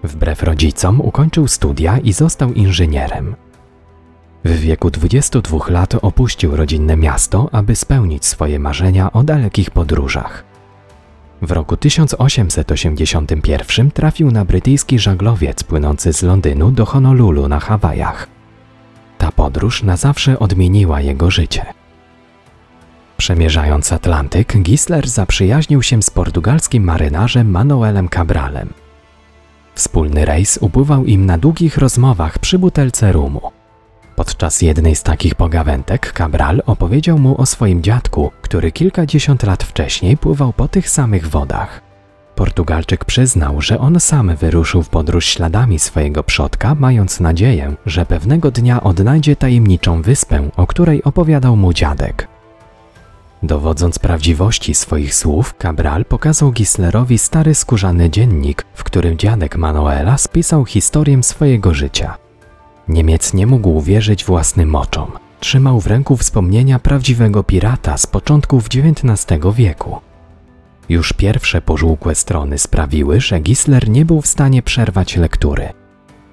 Wbrew 0.04 0.42
rodzicom 0.42 1.00
ukończył 1.00 1.48
studia 1.48 1.98
i 1.98 2.12
został 2.12 2.52
inżynierem. 2.52 3.34
W 4.44 4.60
wieku 4.60 4.90
22 4.90 5.58
lat 5.68 5.94
opuścił 6.02 6.56
rodzinne 6.56 6.96
miasto, 6.96 7.48
aby 7.52 7.76
spełnić 7.76 8.26
swoje 8.26 8.58
marzenia 8.58 9.12
o 9.12 9.22
dalekich 9.22 9.70
podróżach. 9.70 10.49
W 11.42 11.50
roku 11.50 11.76
1881 11.76 13.90
trafił 13.90 14.30
na 14.30 14.44
brytyjski 14.44 14.98
żaglowiec 14.98 15.64
płynący 15.64 16.12
z 16.12 16.22
Londynu 16.22 16.70
do 16.70 16.86
Honolulu 16.86 17.48
na 17.48 17.60
Hawajach. 17.60 18.28
Ta 19.18 19.32
podróż 19.32 19.82
na 19.82 19.96
zawsze 19.96 20.38
odmieniła 20.38 21.00
jego 21.00 21.30
życie. 21.30 21.66
Przemierzając 23.16 23.92
Atlantyk, 23.92 24.62
Gisler 24.62 25.08
zaprzyjaźnił 25.08 25.82
się 25.82 26.02
z 26.02 26.10
portugalskim 26.10 26.84
marynarzem 26.84 27.50
Manuelem 27.50 28.08
Cabralem. 28.08 28.72
Wspólny 29.74 30.24
rejs 30.24 30.58
upływał 30.60 31.04
im 31.04 31.26
na 31.26 31.38
długich 31.38 31.78
rozmowach 31.78 32.38
przy 32.38 32.58
butelce 32.58 33.12
rumu. 33.12 33.59
Podczas 34.20 34.62
jednej 34.62 34.96
z 34.96 35.02
takich 35.02 35.34
pogawędek 35.34 36.12
Cabral 36.18 36.62
opowiedział 36.66 37.18
mu 37.18 37.40
o 37.40 37.46
swoim 37.46 37.82
dziadku, 37.82 38.30
który 38.42 38.72
kilkadziesiąt 38.72 39.42
lat 39.42 39.64
wcześniej 39.64 40.16
pływał 40.16 40.52
po 40.52 40.68
tych 40.68 40.90
samych 40.90 41.28
wodach. 41.28 41.80
Portugalczyk 42.34 43.04
przyznał, 43.04 43.60
że 43.60 43.78
on 43.78 44.00
sam 44.00 44.36
wyruszył 44.36 44.82
w 44.82 44.88
podróż 44.88 45.26
śladami 45.26 45.78
swojego 45.78 46.22
przodka, 46.22 46.74
mając 46.74 47.20
nadzieję, 47.20 47.74
że 47.86 48.06
pewnego 48.06 48.50
dnia 48.50 48.82
odnajdzie 48.82 49.36
tajemniczą 49.36 50.02
wyspę, 50.02 50.50
o 50.56 50.66
której 50.66 51.04
opowiadał 51.04 51.56
mu 51.56 51.72
dziadek. 51.72 52.28
Dowodząc 53.42 53.98
prawdziwości 53.98 54.74
swoich 54.74 55.14
słów, 55.14 55.54
Cabral 55.62 56.04
pokazał 56.04 56.52
Gislerowi 56.52 57.18
stary 57.18 57.54
skórzany 57.54 58.10
dziennik, 58.10 58.64
w 58.74 58.84
którym 58.84 59.18
dziadek 59.18 59.56
Manuela 59.56 60.18
spisał 60.18 60.64
historię 60.64 61.22
swojego 61.22 61.74
życia. 61.74 62.29
Niemiec 62.90 63.34
nie 63.34 63.46
mógł 63.46 63.80
wierzyć 63.80 64.24
własnym 64.24 64.74
oczom. 64.74 65.10
Trzymał 65.40 65.80
w 65.80 65.86
ręku 65.86 66.16
wspomnienia 66.16 66.78
prawdziwego 66.78 67.42
pirata 67.42 67.98
z 67.98 68.06
początków 68.06 68.66
XIX 68.66 69.40
wieku. 69.54 70.00
Już 70.88 71.12
pierwsze 71.12 71.62
pożółkłe 71.62 72.14
strony 72.14 72.58
sprawiły, 72.58 73.20
że 73.20 73.40
Gisler 73.40 73.88
nie 73.88 74.04
był 74.04 74.20
w 74.20 74.26
stanie 74.26 74.62
przerwać 74.62 75.16
lektury. 75.16 75.68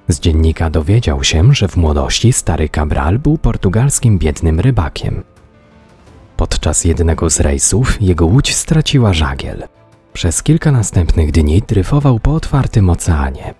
Z 0.07 0.19
dziennika 0.19 0.69
dowiedział 0.69 1.23
się, 1.23 1.53
że 1.53 1.67
w 1.67 1.77
młodości 1.77 2.33
stary 2.33 2.69
Cabral 2.69 3.19
był 3.19 3.37
portugalskim 3.37 4.19
biednym 4.19 4.59
rybakiem. 4.59 5.23
Podczas 6.37 6.85
jednego 6.85 7.29
z 7.29 7.39
rejsów 7.39 8.01
jego 8.01 8.25
łódź 8.25 8.55
straciła 8.55 9.13
żagiel. 9.13 9.67
Przez 10.13 10.43
kilka 10.43 10.71
następnych 10.71 11.31
dni 11.31 11.61
dryfował 11.67 12.19
po 12.19 12.33
otwartym 12.33 12.89
oceanie. 12.89 13.53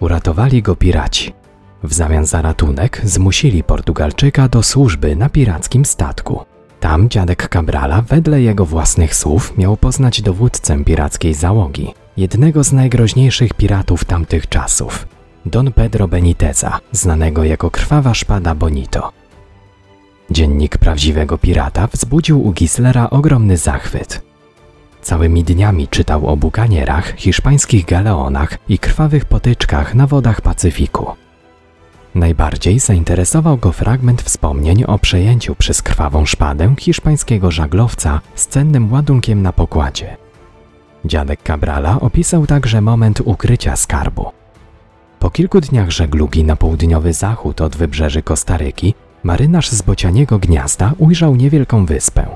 Uratowali 0.00 0.62
go 0.62 0.76
piraci. 0.76 1.37
W 1.82 1.94
zamian 1.94 2.26
za 2.26 2.42
ratunek 2.42 3.00
zmusili 3.04 3.62
Portugalczyka 3.62 4.48
do 4.48 4.62
służby 4.62 5.16
na 5.16 5.28
pirackim 5.28 5.84
statku. 5.84 6.44
Tam 6.80 7.08
dziadek 7.08 7.48
Cabrala, 7.48 8.02
wedle 8.02 8.42
jego 8.42 8.66
własnych 8.66 9.14
słów, 9.14 9.58
miał 9.58 9.76
poznać 9.76 10.22
dowódcę 10.22 10.84
pirackiej 10.84 11.34
załogi, 11.34 11.94
jednego 12.16 12.64
z 12.64 12.72
najgroźniejszych 12.72 13.54
piratów 13.54 14.04
tamtych 14.04 14.48
czasów, 14.48 15.08
Don 15.46 15.72
Pedro 15.72 16.08
Beniteza, 16.08 16.80
znanego 16.92 17.44
jako 17.44 17.70
krwawa 17.70 18.14
szpada 18.14 18.54
Bonito. 18.54 19.12
Dziennik 20.30 20.78
prawdziwego 20.78 21.38
pirata 21.38 21.86
wzbudził 21.86 22.46
u 22.46 22.52
Gislera 22.52 23.10
ogromny 23.10 23.56
zachwyt. 23.56 24.22
Całymi 25.02 25.44
dniami 25.44 25.88
czytał 25.88 26.26
o 26.26 26.36
bukanierach, 26.36 27.14
hiszpańskich 27.16 27.84
galeonach 27.84 28.58
i 28.68 28.78
krwawych 28.78 29.24
potyczkach 29.24 29.94
na 29.94 30.06
wodach 30.06 30.40
Pacyfiku. 30.40 31.06
Najbardziej 32.18 32.78
zainteresował 32.78 33.56
go 33.56 33.72
fragment 33.72 34.22
wspomnień 34.22 34.84
o 34.84 34.98
przejęciu 34.98 35.54
przez 35.54 35.82
krwawą 35.82 36.26
szpadę 36.26 36.74
hiszpańskiego 36.78 37.50
żaglowca 37.50 38.20
z 38.34 38.46
cennym 38.46 38.92
ładunkiem 38.92 39.42
na 39.42 39.52
pokładzie. 39.52 40.16
Dziadek 41.04 41.42
Cabrala 41.42 42.00
opisał 42.00 42.46
także 42.46 42.80
moment 42.80 43.20
ukrycia 43.24 43.76
skarbu. 43.76 44.26
Po 45.18 45.30
kilku 45.30 45.60
dniach 45.60 45.90
żeglugi 45.90 46.44
na 46.44 46.56
południowy 46.56 47.12
zachód 47.12 47.60
od 47.60 47.76
wybrzeży 47.76 48.22
Kostaryki, 48.22 48.94
marynarz 49.22 49.70
z 49.70 49.82
bocianiego 49.82 50.38
gniazda 50.38 50.92
ujrzał 50.98 51.36
niewielką 51.36 51.86
wyspę. 51.86 52.26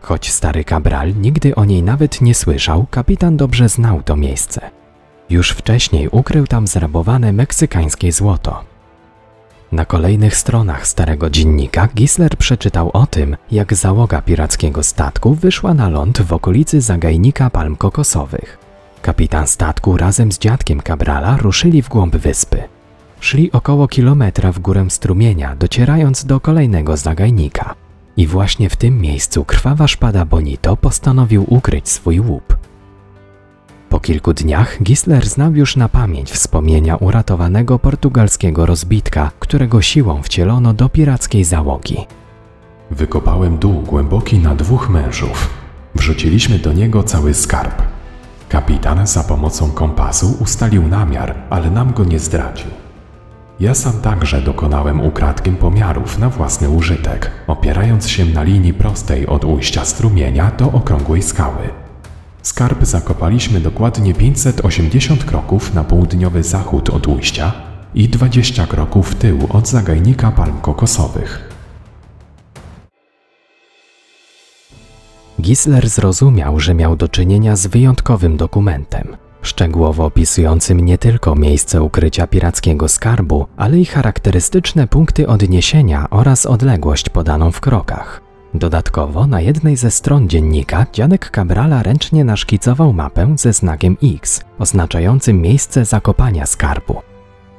Choć 0.00 0.30
stary 0.30 0.64
Cabral 0.64 1.14
nigdy 1.16 1.54
o 1.54 1.64
niej 1.64 1.82
nawet 1.82 2.20
nie 2.20 2.34
słyszał, 2.34 2.86
kapitan 2.90 3.36
dobrze 3.36 3.68
znał 3.68 4.02
to 4.02 4.16
miejsce. 4.16 4.70
Już 5.30 5.50
wcześniej 5.50 6.08
ukrył 6.08 6.46
tam 6.46 6.66
zrabowane 6.66 7.32
meksykańskie 7.32 8.12
złoto. 8.12 8.75
Na 9.72 9.84
kolejnych 9.84 10.36
stronach 10.36 10.86
starego 10.86 11.30
dziennika 11.30 11.88
Gisler 11.94 12.36
przeczytał 12.36 12.90
o 12.92 13.06
tym, 13.06 13.36
jak 13.50 13.74
załoga 13.74 14.22
pirackiego 14.22 14.82
statku 14.82 15.34
wyszła 15.34 15.74
na 15.74 15.88
ląd 15.88 16.22
w 16.22 16.32
okolicy 16.32 16.80
zagajnika 16.80 17.50
palm 17.50 17.76
kokosowych. 17.76 18.58
Kapitan 19.02 19.46
statku 19.46 19.96
razem 19.96 20.32
z 20.32 20.38
dziadkiem 20.38 20.80
Cabrala 20.80 21.36
ruszyli 21.36 21.82
w 21.82 21.88
głąb 21.88 22.16
wyspy. 22.16 22.62
Szli 23.20 23.52
około 23.52 23.88
kilometra 23.88 24.52
w 24.52 24.58
górę 24.58 24.86
strumienia, 24.88 25.56
docierając 25.56 26.24
do 26.24 26.40
kolejnego 26.40 26.96
zagajnika. 26.96 27.74
I 28.16 28.26
właśnie 28.26 28.70
w 28.70 28.76
tym 28.76 29.00
miejscu 29.00 29.44
krwawa 29.44 29.88
szpada 29.88 30.24
Bonito 30.24 30.76
postanowił 30.76 31.44
ukryć 31.48 31.88
swój 31.88 32.20
łup. 32.20 32.56
Po 33.96 34.00
kilku 34.00 34.32
dniach 34.32 34.82
Gisler 34.82 35.28
znał 35.28 35.54
już 35.54 35.76
na 35.76 35.88
pamięć 35.88 36.30
wspomnienia 36.30 36.96
uratowanego 36.96 37.78
portugalskiego 37.78 38.66
rozbitka, 38.66 39.30
którego 39.38 39.82
siłą 39.82 40.22
wcielono 40.22 40.74
do 40.74 40.88
pirackiej 40.88 41.44
załogi. 41.44 42.06
Wykopałem 42.90 43.58
dół 43.58 43.82
głęboki 43.82 44.38
na 44.38 44.54
dwóch 44.54 44.90
mężów. 44.90 45.50
Wrzuciliśmy 45.94 46.58
do 46.58 46.72
niego 46.72 47.02
cały 47.02 47.34
skarb. 47.34 47.82
Kapitan 48.48 49.06
za 49.06 49.24
pomocą 49.24 49.70
kompasu 49.70 50.36
ustalił 50.40 50.88
namiar, 50.88 51.34
ale 51.50 51.70
nam 51.70 51.92
go 51.92 52.04
nie 52.04 52.18
zdradził. 52.18 52.70
Ja 53.60 53.74
sam 53.74 54.00
także 54.00 54.42
dokonałem 54.42 55.00
ukradkiem 55.00 55.56
pomiarów 55.56 56.18
na 56.18 56.28
własny 56.28 56.70
użytek, 56.70 57.30
opierając 57.46 58.08
się 58.08 58.24
na 58.24 58.42
linii 58.42 58.74
prostej 58.74 59.26
od 59.26 59.44
ujścia 59.44 59.84
strumienia 59.84 60.50
do 60.58 60.72
okrągłej 60.72 61.22
skały. 61.22 61.85
Skarb 62.46 62.84
zakopaliśmy 62.84 63.60
dokładnie 63.60 64.14
580 64.14 65.24
kroków 65.24 65.74
na 65.74 65.84
południowy 65.84 66.42
zachód 66.42 66.90
od 66.90 67.08
ujścia 67.08 67.52
i 67.94 68.08
20 68.08 68.66
kroków 68.66 69.10
w 69.10 69.14
tył 69.14 69.38
od 69.50 69.68
zagajnika 69.68 70.32
palm 70.32 70.60
kokosowych. 70.60 71.50
Gisler 75.40 75.88
zrozumiał, 75.88 76.60
że 76.60 76.74
miał 76.74 76.96
do 76.96 77.08
czynienia 77.08 77.56
z 77.56 77.66
wyjątkowym 77.66 78.36
dokumentem, 78.36 79.16
szczegółowo 79.42 80.04
opisującym 80.04 80.80
nie 80.80 80.98
tylko 80.98 81.34
miejsce 81.34 81.82
ukrycia 81.82 82.26
pirackiego 82.26 82.88
skarbu, 82.88 83.46
ale 83.56 83.78
i 83.78 83.84
charakterystyczne 83.84 84.86
punkty 84.86 85.26
odniesienia 85.28 86.10
oraz 86.10 86.46
odległość 86.46 87.08
podaną 87.08 87.52
w 87.52 87.60
krokach. 87.60 88.25
Dodatkowo 88.54 89.26
na 89.26 89.40
jednej 89.40 89.76
ze 89.76 89.90
stron 89.90 90.28
dziennika 90.28 90.86
dziadek 90.92 91.30
Cabrala 91.30 91.82
ręcznie 91.82 92.24
naszkicował 92.24 92.92
mapę 92.92 93.34
ze 93.36 93.52
znakiem 93.52 93.96
X, 94.02 94.44
oznaczającym 94.58 95.40
miejsce 95.40 95.84
zakopania 95.84 96.46
skarbu. 96.46 97.02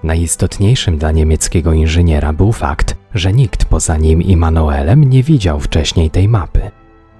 Najistotniejszym 0.03 0.98
dla 0.98 1.12
niemieckiego 1.12 1.74
inżyniera 1.74 2.34
był 2.34 2.51
fakt, 2.51 2.96
że 3.13 3.34
nikt 3.34 3.65
poza 3.65 3.98
nim 3.98 4.22
i 4.22 4.36
Manuelem 4.36 5.03
nie 5.03 5.24
widział 5.24 5.60
wcześniej 5.60 6.10
tej 6.10 6.27
mapy. 6.27 6.72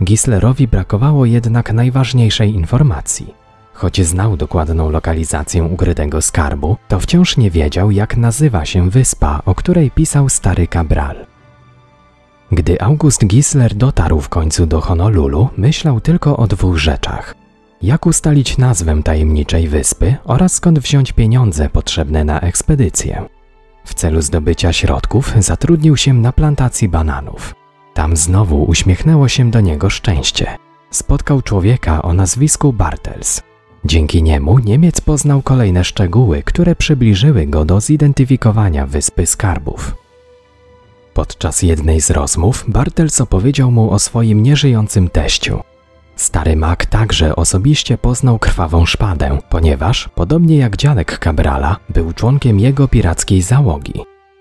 Gislerowi 0.04 0.68
brakowało 0.68 1.26
jednak 1.26 1.74
najważniejszej 1.74 2.56
informacji. 2.56 3.34
Choć 3.74 4.06
znał 4.06 4.38
dokładną 4.38 4.90
lokalizację 4.90 5.64
ukrytego 5.64 6.22
skarbu, 6.22 6.78
to 6.88 7.00
wciąż 7.00 7.38
nie 7.38 7.52
wiedział, 7.52 7.92
jak 7.92 8.18
nazywa 8.18 8.66
się 8.66 8.90
wyspa, 8.90 9.42
o 9.46 9.56
której 9.56 9.92
pisał 9.92 10.30
stary 10.30 10.68
Cabral. 10.68 11.26
Gdy 12.52 12.82
August 12.82 13.26
Gisler 13.26 13.76
dotarł 13.76 14.22
w 14.22 14.30
końcu 14.30 14.66
do 14.66 14.82
Honolulu, 14.82 15.50
myślał 15.58 16.02
tylko 16.02 16.38
o 16.38 16.48
dwóch 16.48 16.78
rzeczach. 16.78 17.36
Jak 17.82 18.06
ustalić 18.06 18.58
nazwę 18.58 19.04
tajemniczej 19.04 19.68
wyspy 19.68 20.16
oraz 20.24 20.54
skąd 20.54 20.80
wziąć 20.80 21.12
pieniądze 21.12 21.70
potrzebne 21.70 22.24
na 22.24 22.40
ekspedycję. 22.40 23.26
W 23.86 23.94
celu 23.94 24.22
zdobycia 24.22 24.74
środków 24.74 25.34
zatrudnił 25.40 25.98
się 25.98 26.14
na 26.14 26.32
plantacji 26.32 26.90
bananów. 26.90 27.56
Tam 27.94 28.18
znowu 28.18 28.64
uśmiechnęło 28.64 29.28
się 29.28 29.52
do 29.52 29.62
niego 29.62 29.90
szczęście. 29.90 30.58
Spotkał 30.92 31.42
człowieka 31.42 32.02
o 32.02 32.14
nazwisku 32.14 32.74
Bartels. 32.74 33.42
Dzięki 33.86 34.24
niemu 34.24 34.60
Niemiec 34.60 35.02
poznał 35.02 35.42
kolejne 35.42 35.84
szczegóły, 35.84 36.44
które 36.44 36.76
przybliżyły 36.76 37.48
go 37.48 37.66
do 37.66 37.82
zidentyfikowania 37.82 38.86
wyspy 38.86 39.26
skarbów. 39.26 40.07
Podczas 41.18 41.62
jednej 41.62 42.02
z 42.02 42.12
rozmów 42.12 42.66
Bartels 42.68 43.22
opowiedział 43.22 43.72
mu 43.72 43.92
o 43.92 44.00
swoim 44.00 44.44
nieżyjącym 44.44 45.10
teściu. 45.10 45.60
Stary 46.16 46.56
mak 46.56 46.86
także 46.86 47.36
osobiście 47.36 47.98
poznał 47.98 48.40
krwawą 48.40 48.86
szpadę, 48.86 49.38
ponieważ, 49.50 50.10
podobnie 50.16 50.58
jak 50.58 50.78
dziadek 50.78 51.20
Cabrala, 51.20 51.78
był 51.90 52.14
członkiem 52.14 52.60
jego 52.60 52.88
pirackiej 52.88 53.42
załogi. 53.42 53.94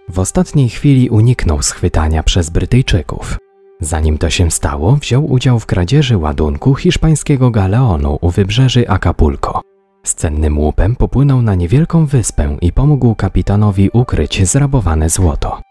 W 0.08 0.18
ostatniej 0.18 0.68
chwili 0.68 1.10
uniknął 1.10 1.62
schwytania 1.62 2.22
przez 2.22 2.50
Brytyjczyków. 2.50 3.38
Zanim 3.80 4.18
to 4.18 4.30
się 4.30 4.50
stało, 4.50 4.96
wziął 4.96 5.30
udział 5.32 5.58
w 5.58 5.66
kradzieży 5.66 6.16
ładunku 6.16 6.74
hiszpańskiego 6.74 7.50
galeonu 7.50 8.18
u 8.20 8.30
wybrzeży 8.30 8.88
Acapulco. 8.88 9.60
Z 10.04 10.14
cennym 10.14 10.58
łupem 10.58 10.96
popłynął 10.96 11.42
na 11.42 11.54
niewielką 11.54 12.06
wyspę 12.06 12.56
i 12.60 12.72
pomógł 12.72 13.14
kapitanowi 13.14 13.90
ukryć 13.92 14.48
zrabowane 14.48 15.10
złoto. 15.10 15.65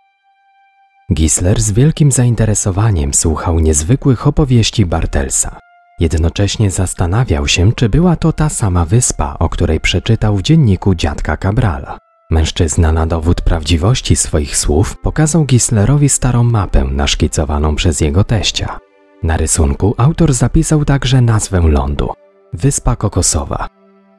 Gisler 1.13 1.61
z 1.61 1.71
wielkim 1.71 2.11
zainteresowaniem 2.11 3.13
słuchał 3.13 3.59
niezwykłych 3.59 4.27
opowieści 4.27 4.85
Bartelsa. 4.85 5.59
Jednocześnie 5.99 6.71
zastanawiał 6.71 7.47
się, 7.47 7.73
czy 7.73 7.89
była 7.89 8.15
to 8.15 8.33
ta 8.33 8.49
sama 8.49 8.85
wyspa, 8.85 9.35
o 9.39 9.49
której 9.49 9.79
przeczytał 9.79 10.37
w 10.37 10.41
dzienniku 10.41 10.95
dziadka 10.95 11.37
Cabrala. 11.37 11.97
Mężczyzna 12.31 12.91
na 12.91 13.07
dowód 13.07 13.41
prawdziwości 13.41 14.15
swoich 14.15 14.57
słów 14.57 14.97
pokazał 15.03 15.45
Gislerowi 15.45 16.09
starą 16.09 16.43
mapę 16.43 16.83
naszkicowaną 16.83 17.75
przez 17.75 18.01
jego 18.01 18.23
teścia. 18.23 18.77
Na 19.23 19.37
rysunku 19.37 19.95
autor 19.97 20.33
zapisał 20.33 20.85
także 20.85 21.21
nazwę 21.21 21.61
lądu 21.67 22.13
Wyspa 22.53 22.95
Kokosowa. 22.95 23.67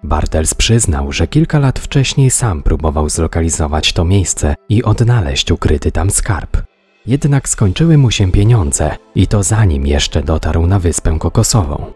Bartels 0.03 0.55
przyznał, 0.55 1.13
że 1.13 1.27
kilka 1.27 1.59
lat 1.59 1.79
wcześniej 1.79 2.31
sam 2.31 2.63
próbował 2.63 3.09
zlokalizować 3.09 3.93
to 3.93 4.05
miejsce 4.05 4.55
i 4.69 4.83
odnaleźć 4.83 5.51
ukryty 5.51 5.93
tam 5.93 6.11
skarb. 6.11 6.76
Jednak 7.07 7.49
skończyły 7.49 7.99
mu 7.99 8.11
się 8.11 8.33
pieniądze 8.33 8.97
i 9.15 9.27
to 9.27 9.43
zanim 9.43 9.87
jeszcze 9.87 10.23
dotarł 10.23 10.67
na 10.67 10.79
wyspę 10.79 11.19
kokosową. 11.19 11.93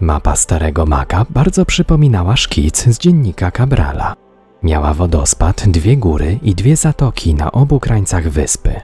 Mapa 0.00 0.36
Starego 0.36 0.86
Maka 0.86 1.26
bardzo 1.30 1.64
przypominała 1.64 2.36
szkic 2.36 2.84
z 2.84 2.98
dziennika 2.98 3.50
Cabrala. 3.50 4.14
Miała 4.62 4.94
wodospad, 4.94 5.68
dwie 5.68 5.96
góry 5.96 6.38
i 6.42 6.54
dwie 6.54 6.76
zatoki 6.76 7.34
na 7.34 7.52
obu 7.52 7.80
krańcach 7.80 8.28
wyspy. 8.30 8.80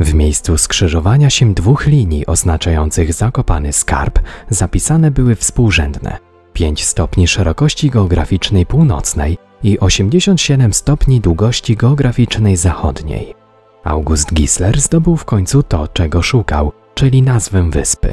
W 0.00 0.14
miejscu 0.14 0.58
skrzyżowania 0.58 1.30
się 1.30 1.54
dwóch 1.54 1.86
linii 1.86 2.26
oznaczających 2.26 3.14
zakopany 3.14 3.72
skarb 3.72 4.18
zapisane 4.50 5.10
były 5.10 5.34
współrzędne 5.34 6.18
5 6.52 6.84
stopni 6.84 7.28
szerokości 7.28 7.90
geograficznej 7.90 8.66
północnej 8.66 9.38
i 9.62 9.78
87 9.78 10.72
stopni 10.72 11.20
długości 11.20 11.76
geograficznej 11.76 12.56
zachodniej. 12.56 13.41
August 13.84 14.34
Gisler 14.34 14.80
zdobył 14.80 15.16
w 15.16 15.24
końcu 15.24 15.62
to, 15.62 15.88
czego 15.88 16.22
szukał, 16.22 16.72
czyli 16.94 17.22
nazwę 17.22 17.70
wyspy. 17.70 18.12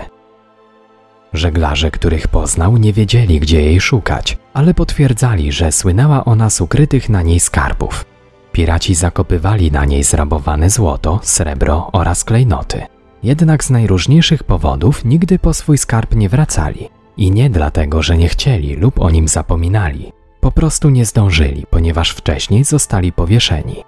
Żeglarze, 1.34 1.92
których 1.92 2.28
poznał, 2.28 2.78
nie 2.78 2.94
wiedzieli, 2.94 3.40
gdzie 3.40 3.62
jej 3.62 3.82
szukać, 3.82 4.38
ale 4.54 4.74
potwierdzali, 4.74 5.52
że 5.52 5.72
słynęła 5.72 6.26
ona 6.26 6.50
z 6.50 6.62
ukrytych 6.62 7.10
na 7.10 7.22
niej 7.22 7.40
skarbów. 7.40 8.06
Piraci 8.52 8.96
zakopywali 8.96 9.72
na 9.72 9.86
niej 9.86 10.04
zrabowane 10.04 10.70
złoto, 10.70 11.20
srebro 11.24 11.90
oraz 11.92 12.24
klejnoty. 12.24 12.82
Jednak 13.24 13.64
z 13.64 13.70
najróżniejszych 13.70 14.44
powodów 14.44 15.06
nigdy 15.06 15.40
po 15.40 15.54
swój 15.54 15.78
skarb 15.78 16.16
nie 16.16 16.30
wracali. 16.30 16.90
I 17.18 17.32
nie 17.32 17.50
dlatego, 17.50 18.04
że 18.04 18.18
nie 18.18 18.28
chcieli 18.30 18.76
lub 18.76 19.00
o 19.00 19.10
nim 19.10 19.28
zapominali. 19.28 20.12
Po 20.40 20.52
prostu 20.52 20.90
nie 20.90 21.06
zdążyli, 21.06 21.66
ponieważ 21.70 22.12
wcześniej 22.12 22.64
zostali 22.64 23.12
powieszeni. 23.12 23.84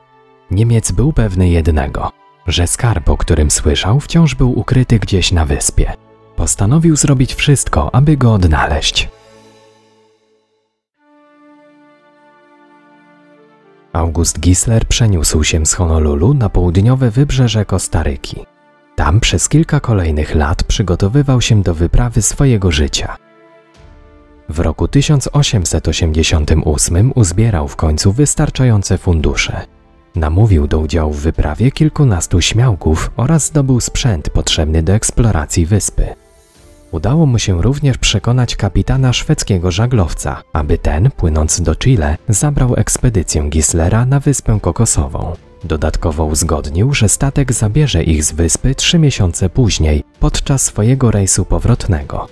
Niemiec 0.52 0.92
był 0.92 1.14
pewny 1.14 1.50
jednego, 1.50 2.12
że 2.48 2.68
skarb, 2.68 3.10
o 3.10 3.18
którym 3.18 3.52
słyszał, 3.52 4.00
wciąż 4.00 4.36
był 4.36 4.60
ukryty 4.60 5.00
gdzieś 5.00 5.32
na 5.32 5.46
wyspie. 5.46 5.94
Postanowił 6.36 6.96
zrobić 6.96 7.36
wszystko, 7.36 7.96
aby 7.96 8.18
go 8.18 8.34
odnaleźć. 8.34 9.10
August 13.94 14.40
Gisler 14.40 14.86
przeniósł 14.86 15.44
się 15.44 15.66
z 15.66 15.74
Honolulu 15.74 16.34
na 16.34 16.50
południowe 16.50 17.12
wybrzeże 17.12 17.66
Kostaryki. 17.66 18.46
Tam 18.96 19.20
przez 19.20 19.50
kilka 19.50 19.80
kolejnych 19.80 20.36
lat 20.36 20.64
przygotowywał 20.64 21.42
się 21.42 21.62
do 21.62 21.76
wyprawy 21.76 22.22
swojego 22.22 22.72
życia. 22.72 23.18
W 24.50 24.60
roku 24.60 24.88
1888 24.88 27.12
uzbierał 27.16 27.68
w 27.68 27.76
końcu 27.76 28.14
wystarczające 28.14 28.98
fundusze. 28.98 29.66
Namówił 30.15 30.67
do 30.67 30.80
udziału 30.80 31.13
w 31.13 31.21
wyprawie 31.21 31.71
kilkunastu 31.71 32.41
śmiałków 32.41 33.12
oraz 33.17 33.45
zdobył 33.45 33.80
sprzęt 33.80 34.30
potrzebny 34.30 34.84
do 34.84 34.93
eksploracji 34.93 35.65
wyspy. 35.65 36.15
Udało 36.91 37.26
mu 37.26 37.39
się 37.39 37.62
również 37.62 37.97
przekonać 37.97 38.56
kapitana 38.56 39.13
szwedzkiego 39.13 39.71
żaglowca, 39.71 40.41
aby 40.54 40.78
ten, 40.78 41.12
płynąc 41.12 41.62
do 41.62 41.76
Chile, 41.76 42.17
zabrał 42.30 42.76
ekspedycję 42.76 43.50
Gislera 43.50 44.06
na 44.06 44.19
wyspę 44.19 44.60
kokosową. 44.62 45.36
Dodatkowo 45.63 46.26
uzgodnił, 46.26 46.93
że 46.93 47.10
statek 47.10 47.54
zabierze 47.54 48.04
ich 48.04 48.24
z 48.24 48.32
wyspy 48.32 48.76
trzy 48.76 49.00
miesiące 49.00 49.50
później, 49.50 50.04
podczas 50.19 50.63
swojego 50.63 51.12
rejsu 51.12 51.45
powrotnego. 51.45 52.28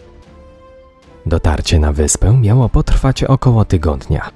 Dotarcie 1.26 1.80
na 1.80 1.94
wyspę 1.94 2.34
miało 2.42 2.70
potrwać 2.70 3.24
około 3.24 3.66
tygodnia. 3.66 4.30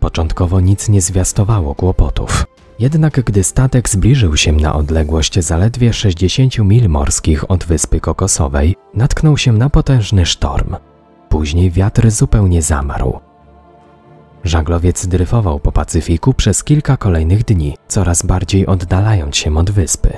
Początkowo 0.00 0.60
nic 0.60 0.88
nie 0.88 1.00
zwiastowało 1.00 1.74
kłopotów. 1.74 2.44
Jednak 2.78 3.24
gdy 3.24 3.44
statek 3.44 3.88
zbliżył 3.88 4.36
się 4.36 4.52
na 4.52 4.74
odległość 4.74 5.40
zaledwie 5.40 5.92
60 5.92 6.58
mil 6.58 6.88
morskich 6.88 7.50
od 7.50 7.64
wyspy 7.64 8.00
kokosowej, 8.00 8.76
natknął 8.94 9.38
się 9.38 9.52
na 9.52 9.70
potężny 9.70 10.26
sztorm. 10.26 10.76
później 11.28 11.70
wiatr 11.70 12.10
zupełnie 12.10 12.62
zamarł. 12.62 13.20
Żaglowiec 14.44 15.06
dryfował 15.06 15.60
po 15.60 15.72
Pacyfiku 15.72 16.34
przez 16.34 16.64
kilka 16.64 16.96
kolejnych 16.96 17.44
dni, 17.44 17.76
coraz 17.88 18.22
bardziej 18.22 18.66
oddalając 18.66 19.36
się 19.36 19.56
od 19.58 19.70
wyspy. 19.70 20.12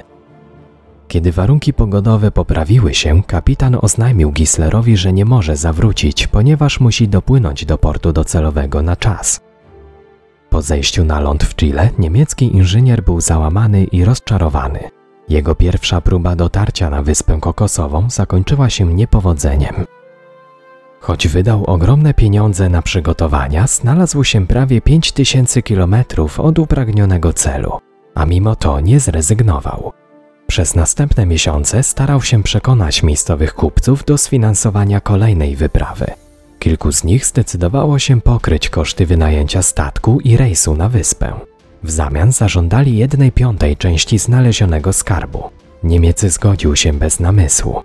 Kiedy 1.08 1.32
warunki 1.32 1.72
pogodowe 1.72 2.30
poprawiły 2.30 2.94
się, 2.94 3.22
kapitan 3.22 3.76
oznajmił 3.82 4.32
Gislerowi, 4.32 4.96
że 4.96 5.12
nie 5.12 5.24
może 5.24 5.56
zawrócić, 5.56 6.26
ponieważ 6.26 6.80
musi 6.80 7.08
dopłynąć 7.08 7.64
do 7.64 7.78
portu 7.78 8.12
docelowego 8.12 8.82
na 8.82 8.96
czas. 8.96 9.45
Po 10.56 10.62
zejściu 10.62 11.04
na 11.04 11.20
ląd 11.20 11.44
w 11.44 11.54
Chile, 11.54 11.90
niemiecki 11.98 12.56
inżynier 12.56 13.04
był 13.04 13.20
załamany 13.20 13.84
i 13.84 14.04
rozczarowany. 14.04 14.80
Jego 15.28 15.54
pierwsza 15.54 16.00
próba 16.00 16.36
dotarcia 16.36 16.90
na 16.90 17.02
wyspę 17.02 17.38
kokosową 17.40 18.10
zakończyła 18.10 18.70
się 18.70 18.94
niepowodzeniem. 18.94 19.86
Choć 21.00 21.28
wydał 21.28 21.64
ogromne 21.64 22.14
pieniądze 22.14 22.68
na 22.68 22.82
przygotowania, 22.82 23.66
znalazł 23.66 24.24
się 24.24 24.46
prawie 24.46 24.80
5000 24.80 25.62
kilometrów 25.62 26.40
od 26.40 26.58
upragnionego 26.58 27.32
celu, 27.32 27.78
a 28.14 28.26
mimo 28.26 28.56
to 28.56 28.80
nie 28.80 29.00
zrezygnował. 29.00 29.92
Przez 30.46 30.74
następne 30.74 31.26
miesiące 31.26 31.82
starał 31.82 32.22
się 32.22 32.42
przekonać 32.42 33.02
miejscowych 33.02 33.54
kupców 33.54 34.04
do 34.04 34.18
sfinansowania 34.18 35.00
kolejnej 35.00 35.56
wyprawy. 35.56 36.25
Kilku 36.58 36.92
z 36.92 37.04
nich 37.04 37.26
zdecydowało 37.26 37.98
się 37.98 38.20
pokryć 38.20 38.68
koszty 38.68 39.06
wynajęcia 39.06 39.62
statku 39.62 40.20
i 40.20 40.36
rejsu 40.36 40.76
na 40.76 40.88
wyspę. 40.88 41.32
W 41.82 41.90
zamian 41.90 42.32
zażądali 42.32 42.96
jednej 42.96 43.32
piątej 43.32 43.76
części 43.76 44.18
znalezionego 44.18 44.92
skarbu. 44.92 45.50
Niemiec 45.82 46.24
zgodził 46.24 46.76
się 46.76 46.92
bez 46.92 47.20
namysłu. 47.20 47.82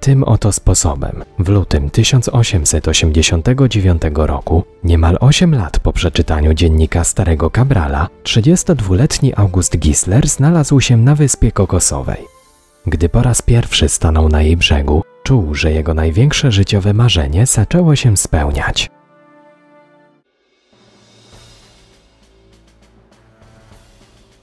Tym 0.00 0.24
oto 0.24 0.52
sposobem, 0.52 1.24
w 1.38 1.48
lutym 1.48 1.90
1889 1.90 4.02
roku, 4.14 4.64
niemal 4.84 5.16
8 5.20 5.54
lat 5.54 5.80
po 5.80 5.92
przeczytaniu 5.92 6.54
dziennika 6.54 7.04
Starego 7.04 7.50
Cabrala, 7.50 8.08
32-letni 8.24 9.32
August 9.36 9.78
Gisler 9.78 10.28
znalazł 10.28 10.80
się 10.80 10.96
na 10.96 11.14
Wyspie 11.14 11.52
Kokosowej. 11.52 12.24
Gdy 12.86 13.08
po 13.08 13.22
raz 13.22 13.42
pierwszy 13.42 13.88
stanął 13.88 14.28
na 14.28 14.42
jej 14.42 14.56
brzegu, 14.56 15.02
czuł, 15.28 15.54
że 15.54 15.72
jego 15.72 15.94
największe 15.94 16.52
życiowe 16.52 16.94
marzenie 16.94 17.46
zaczęło 17.46 17.96
się 17.96 18.16
spełniać. 18.16 18.90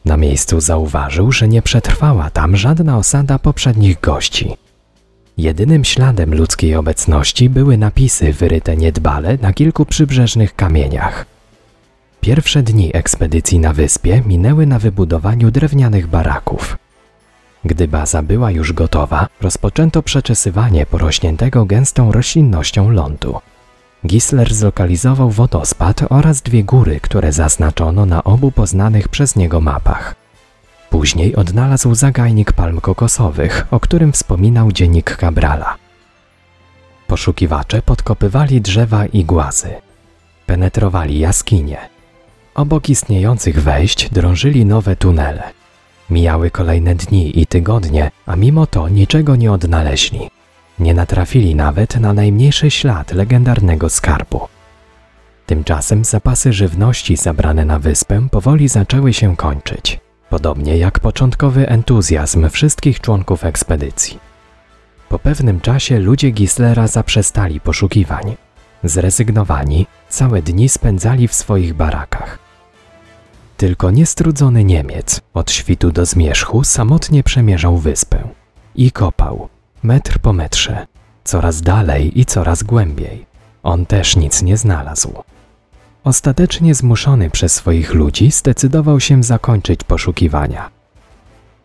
Na 0.05 0.17
miejscu 0.17 0.61
zauważył, 0.61 1.31
że 1.31 1.47
nie 1.47 1.61
przetrwała 1.61 2.29
tam 2.29 2.57
żadna 2.57 2.97
osada 2.97 3.39
poprzednich 3.39 3.99
gości. 3.99 4.55
Jedynym 5.37 5.83
śladem 5.83 6.35
ludzkiej 6.35 6.75
obecności 6.75 7.49
były 7.49 7.77
napisy 7.77 8.33
wyryte 8.33 8.77
niedbale 8.77 9.37
na 9.41 9.53
kilku 9.53 9.85
przybrzeżnych 9.85 10.55
kamieniach. 10.55 11.25
Pierwsze 12.21 12.63
dni 12.63 12.89
ekspedycji 12.93 13.59
na 13.59 13.73
wyspie 13.73 14.21
minęły 14.25 14.65
na 14.65 14.79
wybudowaniu 14.79 15.51
drewnianych 15.51 16.07
baraków. 16.07 16.84
Gdy 17.65 17.87
baza 17.87 18.21
była 18.21 18.51
już 18.51 18.73
gotowa, 18.73 19.27
rozpoczęto 19.41 20.03
przeczesywanie 20.03 20.85
porośniętego 20.85 21.65
gęstą 21.65 22.11
roślinnością 22.11 22.89
lądu. 22.89 23.39
Gisler 24.07 24.53
zlokalizował 24.53 25.29
wodospad 25.29 26.01
oraz 26.09 26.41
dwie 26.41 26.63
góry, 26.63 26.99
które 26.99 27.31
zaznaczono 27.31 28.05
na 28.05 28.23
obu 28.23 28.51
poznanych 28.51 29.09
przez 29.09 29.35
niego 29.35 29.61
mapach. 29.61 30.15
Później 30.89 31.35
odnalazł 31.35 31.95
zagajnik 31.95 32.53
palm 32.53 32.81
kokosowych, 32.81 33.67
o 33.71 33.79
którym 33.79 34.11
wspominał 34.11 34.71
dziennik 34.71 35.17
Cabrala. 35.17 35.75
Poszukiwacze 37.07 37.81
podkopywali 37.81 38.61
drzewa 38.61 39.05
i 39.05 39.25
głazy. 39.25 39.69
Penetrowali 40.45 41.19
jaskinie. 41.19 41.77
Obok 42.55 42.89
istniejących 42.89 43.63
wejść 43.63 44.09
drążyli 44.09 44.65
nowe 44.65 44.95
tunele. 44.95 45.64
Mijały 46.09 46.51
kolejne 46.51 46.95
dni 46.95 47.41
i 47.41 47.45
tygodnie, 47.45 48.11
a 48.25 48.35
mimo 48.35 48.67
to 48.67 48.89
niczego 48.89 49.35
nie 49.35 49.51
odnaleźli. 49.51 50.29
Nie 50.79 50.93
natrafili 50.93 51.55
nawet 51.55 51.99
na 51.99 52.13
najmniejszy 52.13 52.71
ślad 52.71 53.11
legendarnego 53.11 53.89
skarbu. 53.89 54.47
Tymczasem 55.45 56.05
zapasy 56.05 56.53
żywności 56.53 57.15
zabrane 57.17 57.65
na 57.65 57.79
wyspę 57.79 58.27
powoli 58.31 58.67
zaczęły 58.67 59.13
się 59.13 59.35
kończyć, 59.35 59.99
podobnie 60.29 60.77
jak 60.77 60.99
początkowy 60.99 61.69
entuzjazm 61.69 62.49
wszystkich 62.49 63.01
członków 63.01 63.45
ekspedycji. 63.45 64.19
Po 65.09 65.19
pewnym 65.19 65.61
czasie 65.61 65.99
ludzie 65.99 66.31
Gislera 66.31 66.87
zaprzestali 66.87 67.59
poszukiwań. 67.59 68.35
Zrezygnowani, 68.83 69.87
całe 70.09 70.41
dni 70.41 70.69
spędzali 70.69 71.27
w 71.27 71.33
swoich 71.33 71.73
barakach. 71.73 72.44
Tylko 73.57 73.91
niestrudzony 73.91 74.63
Niemiec 74.63 75.21
od 75.33 75.51
świtu 75.51 75.91
do 75.91 76.05
zmierzchu 76.05 76.63
samotnie 76.63 77.23
przemierzał 77.23 77.77
wyspę 77.77 78.17
i 78.75 78.91
kopał, 78.91 79.49
metr 79.83 80.19
po 80.19 80.33
metrze, 80.33 80.87
coraz 81.23 81.61
dalej 81.61 82.19
i 82.19 82.25
coraz 82.25 82.63
głębiej. 82.63 83.25
On 83.63 83.85
też 83.85 84.15
nic 84.15 84.41
nie 84.41 84.57
znalazł. 84.57 85.13
Ostatecznie 86.03 86.75
zmuszony 86.75 87.29
przez 87.29 87.53
swoich 87.53 87.93
ludzi 87.93 88.31
zdecydował 88.31 88.99
się 88.99 89.23
zakończyć 89.23 89.83
poszukiwania. 89.83 90.69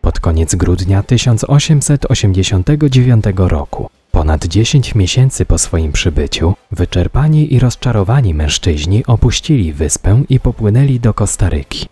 Pod 0.01 0.19
koniec 0.19 0.55
grudnia 0.55 1.03
1889 1.03 3.25
roku, 3.35 3.89
ponad 4.11 4.45
10 4.45 4.95
miesięcy 4.95 5.45
po 5.45 5.57
swoim 5.57 5.91
przybyciu, 5.91 6.53
wyczerpani 6.71 7.53
i 7.53 7.59
rozczarowani 7.59 8.33
mężczyźni 8.33 9.05
opuścili 9.05 9.73
wyspę 9.73 10.23
i 10.29 10.39
popłynęli 10.39 10.99
do 10.99 11.13
Kostaryki. 11.13 11.85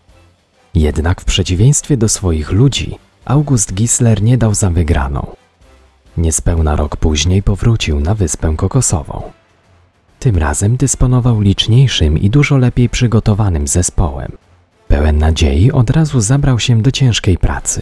Jednak 0.76 1.22
w 1.22 1.26
przeciwieństwie 1.26 1.98
do 1.98 2.10
swoich 2.10 2.52
ludzi, 2.52 2.98
August 3.26 3.74
Gisler 3.74 4.22
nie 4.22 4.38
dał 4.38 4.54
za 4.54 4.70
wygraną. 4.70 5.36
Niespełna 6.18 6.76
rok 6.76 6.98
później 6.98 7.44
powrócił 7.44 8.00
na 8.00 8.16
Wyspę 8.16 8.54
Kokosową. 8.58 9.22
Tym 10.20 10.38
razem 10.38 10.78
dysponował 10.78 11.42
liczniejszym 11.42 12.18
i 12.18 12.30
dużo 12.30 12.58
lepiej 12.58 12.90
przygotowanym 12.90 13.68
zespołem. 13.68 14.32
Pełen 14.88 15.18
nadziei 15.18 15.72
od 15.72 15.90
razu 15.90 16.22
zabrał 16.22 16.60
się 16.60 16.82
do 16.82 16.92
ciężkiej 16.92 17.38
pracy. 17.38 17.82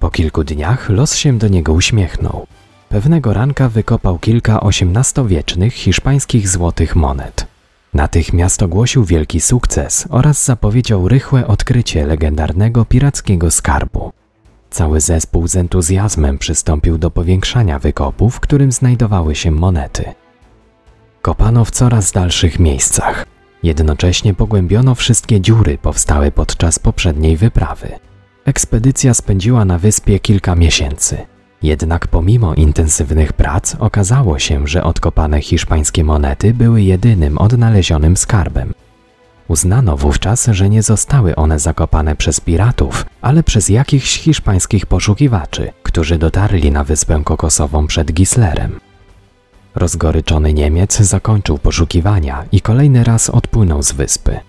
Po 0.00 0.10
kilku 0.10 0.44
dniach 0.44 0.90
los 0.90 1.16
się 1.16 1.38
do 1.38 1.48
niego 1.48 1.72
uśmiechnął. 1.72 2.46
Pewnego 2.96 3.32
ranka 3.32 3.68
wykopał 3.68 4.18
kilka 4.18 4.60
XVIII-wiecznych 4.60 5.74
hiszpańskich 5.74 6.48
złotych 6.48 6.96
monet. 6.96 7.46
Natychmiast 7.94 8.62
ogłosił 8.62 9.04
wielki 9.04 9.40
sukces 9.40 10.06
oraz 10.10 10.44
zapowiedział 10.44 11.08
rychłe 11.08 11.46
odkrycie 11.46 12.06
legendarnego 12.06 12.84
pirackiego 12.84 13.50
skarbu. 13.50 14.12
Cały 14.70 15.00
zespół 15.00 15.48
z 15.48 15.56
entuzjazmem 15.56 16.38
przystąpił 16.38 16.98
do 16.98 17.10
powiększania 17.10 17.78
wykopu, 17.78 18.30
w 18.30 18.40
którym 18.40 18.72
znajdowały 18.72 19.34
się 19.34 19.50
monety. 19.50 20.04
Kopano 21.22 21.64
w 21.64 21.70
coraz 21.70 22.12
dalszych 22.12 22.58
miejscach. 22.58 23.26
Jednocześnie 23.62 24.34
pogłębiono 24.34 24.94
wszystkie 24.94 25.40
dziury 25.40 25.78
powstałe 25.78 26.32
podczas 26.32 26.78
poprzedniej 26.78 27.36
wyprawy. 27.36 27.88
Ekspedycja 28.44 29.14
spędziła 29.14 29.64
na 29.64 29.78
wyspie 29.78 30.20
kilka 30.20 30.54
miesięcy. 30.54 31.35
Jednak 31.66 32.08
pomimo 32.08 32.54
intensywnych 32.54 33.32
prac 33.32 33.76
okazało 33.78 34.38
się, 34.38 34.66
że 34.66 34.84
odkopane 34.84 35.40
hiszpańskie 35.40 36.04
monety 36.04 36.54
były 36.54 36.82
jedynym 36.82 37.38
odnalezionym 37.38 38.16
skarbem. 38.16 38.74
Uznano 39.48 39.96
wówczas, 39.96 40.46
że 40.46 40.68
nie 40.68 40.82
zostały 40.82 41.36
one 41.36 41.58
zakopane 41.58 42.16
przez 42.16 42.40
piratów, 42.40 43.06
ale 43.22 43.42
przez 43.42 43.68
jakichś 43.68 44.18
hiszpańskich 44.18 44.86
poszukiwaczy, 44.86 45.72
którzy 45.82 46.18
dotarli 46.18 46.70
na 46.70 46.84
wyspę 46.84 47.20
kokosową 47.24 47.86
przed 47.86 48.12
Gislerem. 48.12 48.80
Rozgoryczony 49.74 50.52
Niemiec 50.52 50.96
zakończył 50.96 51.58
poszukiwania 51.58 52.44
i 52.52 52.60
kolejny 52.60 53.04
raz 53.04 53.30
odpłynął 53.30 53.82
z 53.82 53.92
wyspy. 53.92 54.40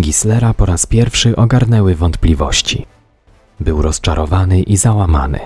Gislera 0.00 0.54
po 0.54 0.66
raz 0.66 0.86
pierwszy 0.86 1.36
ogarnęły 1.36 1.94
wątpliwości. 1.94 2.89
Był 3.60 3.82
rozczarowany 3.82 4.62
i 4.62 4.76
załamany. 4.76 5.38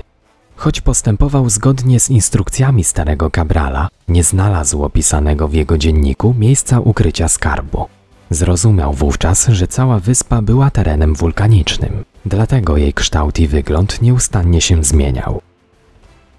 Choć 0.57 0.81
postępował 0.81 1.51
zgodnie 1.51 2.01
z 2.01 2.11
instrukcjami 2.11 2.85
starego 2.85 3.31
Cabrala, 3.31 3.89
nie 4.09 4.25
znalazł 4.25 4.85
opisanego 4.85 5.49
w 5.49 5.55
jego 5.55 5.79
dzienniku 5.79 6.35
miejsca 6.39 6.81
ukrycia 6.81 7.29
skarbu. 7.29 7.87
Zrozumiał 8.31 8.93
wówczas, 8.93 9.47
że 9.49 9.69
cała 9.69 9.99
wyspa 9.99 10.43
była 10.43 10.71
terenem 10.71 11.15
wulkanicznym, 11.15 12.05
dlatego 12.27 12.77
jej 12.77 12.93
kształt 12.93 13.39
i 13.41 13.49
wygląd 13.49 14.03
nieustannie 14.03 14.61
się 14.61 14.85
zmieniał. 14.85 15.41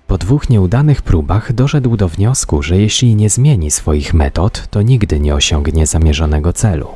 Po 0.08 0.18
dwóch 0.18 0.50
nieudanych 0.50 1.02
próbach 1.02 1.54
doszedł 1.54 1.98
do 1.98 2.08
wniosku, 2.08 2.64
że 2.64 2.78
jeśli 2.78 3.16
nie 3.16 3.30
zmieni 3.30 3.72
swoich 3.72 4.14
metod, 4.14 4.68
to 4.72 4.82
nigdy 4.82 5.20
nie 5.20 5.36
osiągnie 5.36 5.88
zamierzonego 5.88 6.54
celu. 6.54 6.88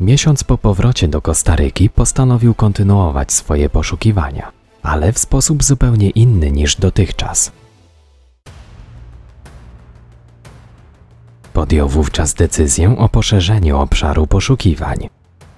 Miesiąc 0.00 0.44
po 0.44 0.58
powrocie 0.58 1.08
do 1.08 1.22
Kostaryki 1.22 1.90
postanowił 1.90 2.54
kontynuować 2.54 3.32
swoje 3.32 3.68
poszukiwania, 3.68 4.52
ale 4.82 5.12
w 5.12 5.18
sposób 5.18 5.64
zupełnie 5.64 6.10
inny 6.10 6.50
niż 6.50 6.76
dotychczas. 6.76 7.52
podjął 11.56 11.88
wówczas 11.88 12.34
decyzję 12.34 12.98
o 12.98 13.08
poszerzeniu 13.08 13.78
obszaru 13.78 14.26
poszukiwań. 14.26 15.08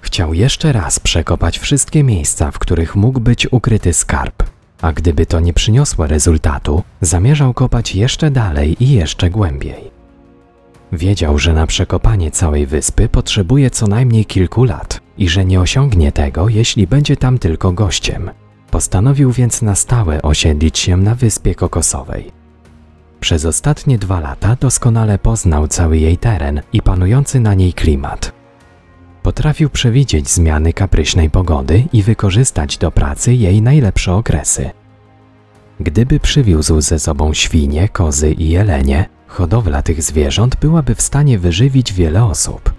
Chciał 0.01 0.35
jeszcze 0.35 0.73
raz 0.73 1.01
przekopać 1.01 1.59
wszystkie 1.59 2.05
miejsca, 2.05 2.51
w 2.51 2.59
których 2.59 2.97
mógł 2.97 3.21
być 3.21 3.53
ukryty 3.53 3.93
skarb, 3.93 4.43
a 4.83 4.93
gdyby 4.93 5.27
to 5.27 5.41
nie 5.41 5.53
przyniosło 5.53 6.07
rezultatu, 6.07 6.83
zamierzał 7.01 7.55
kopać 7.55 7.95
jeszcze 7.95 8.31
dalej 8.31 8.85
i 8.85 8.91
jeszcze 8.91 9.31
głębiej. 9.31 9.98
Wiedział, 10.93 11.39
że 11.39 11.53
na 11.53 11.67
przekopanie 11.67 12.31
całej 12.31 12.67
wyspy 12.67 13.09
potrzebuje 13.09 13.71
co 13.71 13.87
najmniej 13.87 14.25
kilku 14.25 14.65
lat 14.65 15.01
i 15.19 15.29
że 15.29 15.45
nie 15.45 15.61
osiągnie 15.61 16.13
tego, 16.13 16.49
jeśli 16.49 16.87
będzie 16.87 17.17
tam 17.17 17.39
tylko 17.39 17.73
gościem. 17.73 18.31
Postanowił 18.71 19.33
więc 19.33 19.63
na 19.63 19.75
stałe 19.75 20.23
osiedlić 20.23 20.79
się 20.79 20.97
na 20.97 21.15
wyspie 21.15 21.55
kokosowej. 21.55 22.33
Przez 23.21 23.45
ostatnie 23.45 23.99
dwa 23.99 24.21
lata 24.21 24.57
doskonale 24.61 25.19
poznał 25.19 25.69
cały 25.69 25.99
jej 25.99 26.19
teren 26.19 26.61
i 26.73 26.83
panujący 26.83 27.41
na 27.41 27.55
niej 27.55 27.73
klimat. 27.73 28.33
Potrafił 29.23 29.71
przewidzieć 29.71 30.31
zmiany 30.31 30.73
kapryśnej 30.73 31.31
pogody 31.31 31.85
i 31.93 32.03
wykorzystać 32.03 32.79
do 32.79 32.91
pracy 32.91 33.35
jej 33.35 33.63
najlepsze 33.63 34.15
okresy. 34.15 34.71
Gdyby 35.81 36.21
przywiózł 36.21 36.81
ze 36.81 36.99
sobą 36.99 37.35
świnie, 37.35 37.89
kozy 37.89 38.33
i 38.33 38.49
jelenie, 38.49 39.09
hodowla 39.29 39.83
tych 39.83 40.03
zwierząt 40.03 40.57
byłaby 40.57 40.95
w 40.95 41.03
stanie 41.03 41.39
wyżywić 41.39 41.93
wiele 41.93 42.25
osób. 42.25 42.73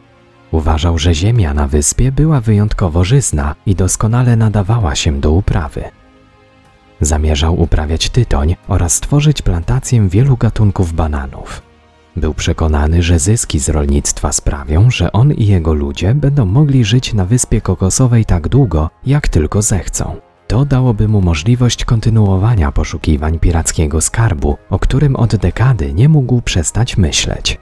Uważał, 0.51 0.97
że 0.97 1.13
ziemia 1.13 1.53
na 1.53 1.67
wyspie 1.67 2.11
była 2.11 2.41
wyjątkowo 2.41 3.03
żyzna 3.03 3.55
i 3.65 3.75
doskonale 3.75 4.35
nadawała 4.35 4.95
się 4.95 5.19
do 5.19 5.31
uprawy. 5.31 5.83
Zamierzał 7.01 7.61
uprawiać 7.61 8.09
tytoń 8.09 8.55
oraz 8.67 8.93
stworzyć 8.93 9.41
plantację 9.41 10.09
wielu 10.09 10.37
gatunków 10.37 10.93
bananów. 10.93 11.61
Był 12.15 12.33
przekonany, 12.33 13.03
że 13.03 13.19
zyski 13.19 13.59
z 13.59 13.69
rolnictwa 13.69 14.31
sprawią, 14.31 14.91
że 14.91 15.11
on 15.11 15.33
i 15.33 15.45
jego 15.45 15.73
ludzie 15.73 16.15
będą 16.15 16.45
mogli 16.45 16.85
żyć 16.85 17.13
na 17.13 17.25
wyspie 17.25 17.61
kokosowej 17.61 18.25
tak 18.25 18.47
długo, 18.47 18.89
jak 19.05 19.27
tylko 19.27 19.61
zechcą. 19.61 20.28
To 20.49 20.65
dałoby 20.65 21.07
mu 21.07 21.21
możliwość 21.21 21.85
kontynuowania 21.85 22.71
poszukiwań 22.71 23.39
pirackiego 23.39 24.01
skarbu, 24.01 24.57
o 24.69 24.79
którym 24.79 25.15
od 25.15 25.35
dekady 25.35 25.93
nie 25.93 26.09
mógł 26.09 26.41
przestać 26.41 26.97
myśleć. 26.97 27.57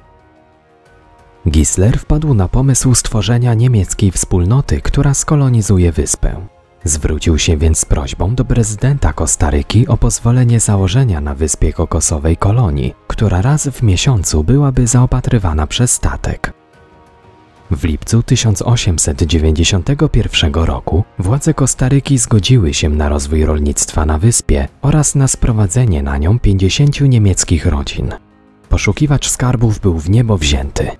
Gisler 1.50 2.00
wpadł 2.00 2.34
na 2.34 2.48
pomysł 2.48 2.96
stworzenia 2.96 3.54
niemieckiej 3.54 4.12
wspólnoty, 4.12 4.82
która 4.82 5.14
skolonizuje 5.14 5.92
wyspę. 5.92 6.48
Zwrócił 6.84 7.38
się 7.38 7.58
więc 7.58 7.80
z 7.80 7.86
prośbą 7.86 8.36
do 8.36 8.46
prezydenta 8.46 9.14
Kostaryki 9.14 9.88
o 9.88 9.98
pozwolenie 9.98 10.60
założenia 10.60 11.22
na 11.22 11.36
wyspie 11.36 11.74
kokosowej 11.74 12.38
kolonii, 12.38 12.94
która 13.08 13.42
raz 13.42 13.68
w 13.68 13.84
miesiącu 13.84 14.44
byłaby 14.44 14.88
zaopatrywana 14.88 15.68
przez 15.68 15.92
statek. 15.92 16.54
W 17.72 17.84
lipcu 17.84 18.24
1891 18.24 20.54
roku 20.54 21.04
władze 21.20 21.54
Kostaryki 21.54 22.18
zgodziły 22.18 22.74
się 22.74 22.90
na 22.90 23.10
rozwój 23.10 23.46
rolnictwa 23.46 24.06
na 24.06 24.18
wyspie 24.18 24.68
oraz 24.82 25.16
na 25.16 25.28
sprowadzenie 25.28 26.04
na 26.04 26.18
nią 26.18 26.40
50 26.40 27.02
niemieckich 27.02 27.66
rodzin. 27.66 28.14
Poszukiwacz 28.70 29.30
skarbów 29.30 29.80
był 29.80 30.00
w 30.00 30.10
niebo 30.10 30.38
wzięty. 30.38 30.92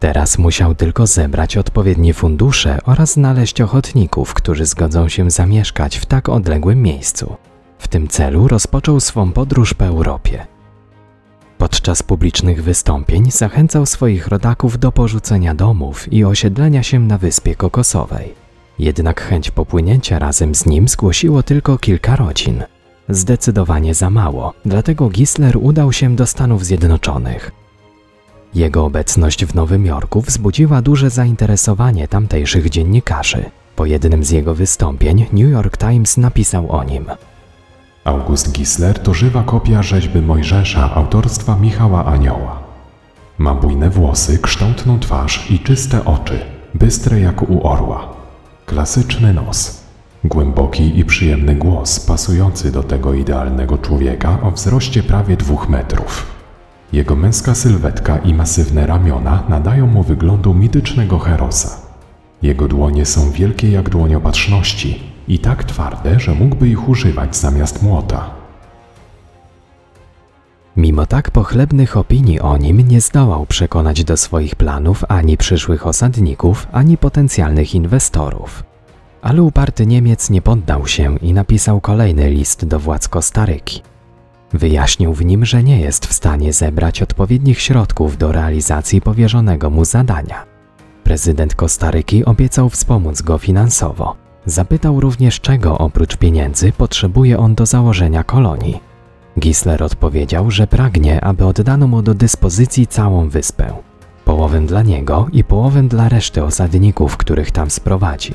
Teraz 0.00 0.38
musiał 0.38 0.74
tylko 0.74 1.06
zebrać 1.06 1.56
odpowiednie 1.56 2.14
fundusze 2.14 2.78
oraz 2.84 3.12
znaleźć 3.12 3.60
ochotników, 3.60 4.34
którzy 4.34 4.66
zgodzą 4.66 5.08
się 5.08 5.30
zamieszkać 5.30 5.96
w 5.96 6.06
tak 6.06 6.28
odległym 6.28 6.82
miejscu. 6.82 7.36
W 7.78 7.88
tym 7.88 8.08
celu 8.08 8.48
rozpoczął 8.48 9.00
swą 9.00 9.32
podróż 9.32 9.74
po 9.74 9.84
Europie. 9.84 10.46
Podczas 11.66 12.02
publicznych 12.02 12.62
wystąpień 12.62 13.30
zachęcał 13.30 13.86
swoich 13.86 14.28
rodaków 14.28 14.78
do 14.78 14.92
porzucenia 14.92 15.54
domów 15.54 16.12
i 16.12 16.24
osiedlenia 16.24 16.82
się 16.82 17.00
na 17.00 17.18
wyspie 17.18 17.54
kokosowej. 17.54 18.34
Jednak 18.78 19.20
chęć 19.20 19.50
popłynięcia 19.50 20.18
razem 20.18 20.54
z 20.54 20.66
nim 20.66 20.88
zgłosiło 20.88 21.42
tylko 21.42 21.78
kilka 21.78 22.16
rodzin. 22.16 22.62
Zdecydowanie 23.08 23.94
za 23.94 24.10
mało, 24.10 24.54
dlatego 24.64 25.08
Gisler 25.08 25.56
udał 25.60 25.92
się 25.92 26.16
do 26.16 26.26
Stanów 26.26 26.64
Zjednoczonych. 26.64 27.50
Jego 28.54 28.84
obecność 28.84 29.44
w 29.44 29.54
Nowym 29.54 29.86
Jorku 29.86 30.20
wzbudziła 30.20 30.82
duże 30.82 31.10
zainteresowanie 31.10 32.08
tamtejszych 32.08 32.70
dziennikarzy. 32.70 33.44
Po 33.76 33.86
jednym 33.86 34.24
z 34.24 34.30
jego 34.30 34.54
wystąpień 34.54 35.26
New 35.32 35.50
York 35.50 35.76
Times 35.76 36.16
napisał 36.16 36.70
o 36.70 36.84
nim. 36.84 37.06
August 38.06 38.52
Gisler 38.52 38.98
to 38.98 39.14
żywa 39.14 39.42
kopia 39.42 39.82
rzeźby 39.82 40.20
Mojżesza 40.20 40.94
autorstwa 40.94 41.56
Michała 41.56 42.04
Anioła. 42.04 42.58
Ma 43.38 43.54
bujne 43.54 43.90
włosy, 43.90 44.38
kształtną 44.38 44.98
twarz 44.98 45.50
i 45.50 45.58
czyste 45.58 46.04
oczy, 46.04 46.40
bystre 46.74 47.20
jak 47.20 47.50
u 47.50 47.66
orła. 47.68 48.08
Klasyczny 48.66 49.34
nos. 49.34 49.80
Głęboki 50.24 50.98
i 50.98 51.04
przyjemny 51.04 51.54
głos 51.54 52.00
pasujący 52.00 52.72
do 52.72 52.82
tego 52.82 53.14
idealnego 53.14 53.78
człowieka 53.78 54.38
o 54.42 54.50
wzroście 54.50 55.02
prawie 55.02 55.36
dwóch 55.36 55.68
metrów. 55.68 56.26
Jego 56.92 57.16
męska 57.16 57.54
sylwetka 57.54 58.18
i 58.18 58.34
masywne 58.34 58.86
ramiona 58.86 59.42
nadają 59.48 59.86
mu 59.86 60.02
wyglądu 60.02 60.54
mitycznego 60.54 61.18
herosa. 61.18 61.68
Jego 62.42 62.68
dłonie 62.68 63.06
są 63.06 63.30
wielkie 63.30 63.70
jak 63.70 63.90
dłoń 63.90 64.14
opatrzności 64.14 65.15
i 65.28 65.38
tak 65.38 65.64
twarde, 65.64 66.20
że 66.20 66.34
mógłby 66.34 66.68
ich 66.68 66.88
używać 66.88 67.36
zamiast 67.36 67.82
młota. 67.82 68.30
Mimo 70.76 71.06
tak 71.06 71.30
pochlebnych 71.30 71.96
opinii 71.96 72.40
o 72.40 72.56
nim 72.56 72.88
nie 72.88 73.00
zdołał 73.00 73.46
przekonać 73.46 74.04
do 74.04 74.16
swoich 74.16 74.56
planów 74.56 75.04
ani 75.08 75.36
przyszłych 75.36 75.86
osadników, 75.86 76.66
ani 76.72 76.96
potencjalnych 76.98 77.74
inwestorów. 77.74 78.64
Ale 79.22 79.42
uparty 79.42 79.86
Niemiec 79.86 80.30
nie 80.30 80.42
poddał 80.42 80.86
się 80.86 81.18
i 81.18 81.32
napisał 81.32 81.80
kolejny 81.80 82.30
list 82.30 82.64
do 82.64 82.80
władz 82.80 83.08
Kostaryki. 83.08 83.82
Wyjaśnił 84.52 85.12
w 85.12 85.24
nim, 85.24 85.44
że 85.44 85.62
nie 85.62 85.80
jest 85.80 86.06
w 86.06 86.12
stanie 86.12 86.52
zebrać 86.52 87.02
odpowiednich 87.02 87.60
środków 87.60 88.18
do 88.18 88.32
realizacji 88.32 89.00
powierzonego 89.00 89.70
mu 89.70 89.84
zadania. 89.84 90.44
Prezydent 91.04 91.54
Kostaryki 91.54 92.24
obiecał 92.24 92.70
wspomóc 92.70 93.22
go 93.22 93.38
finansowo. 93.38 94.25
Zapytał 94.46 95.00
również, 95.00 95.40
czego 95.40 95.78
oprócz 95.78 96.16
pieniędzy 96.16 96.72
potrzebuje 96.72 97.38
on 97.38 97.54
do 97.54 97.66
założenia 97.66 98.24
kolonii. 98.24 98.80
Gisler 99.38 99.82
odpowiedział, 99.82 100.50
że 100.50 100.66
pragnie, 100.66 101.24
aby 101.24 101.44
oddano 101.44 101.86
mu 101.86 102.02
do 102.02 102.14
dyspozycji 102.14 102.86
całą 102.86 103.28
wyspę. 103.28 103.72
Połowę 104.24 104.60
dla 104.60 104.82
niego 104.82 105.26
i 105.32 105.44
połowę 105.44 105.82
dla 105.82 106.08
reszty 106.08 106.44
osadników, 106.44 107.16
których 107.16 107.50
tam 107.50 107.70
sprowadzi. 107.70 108.34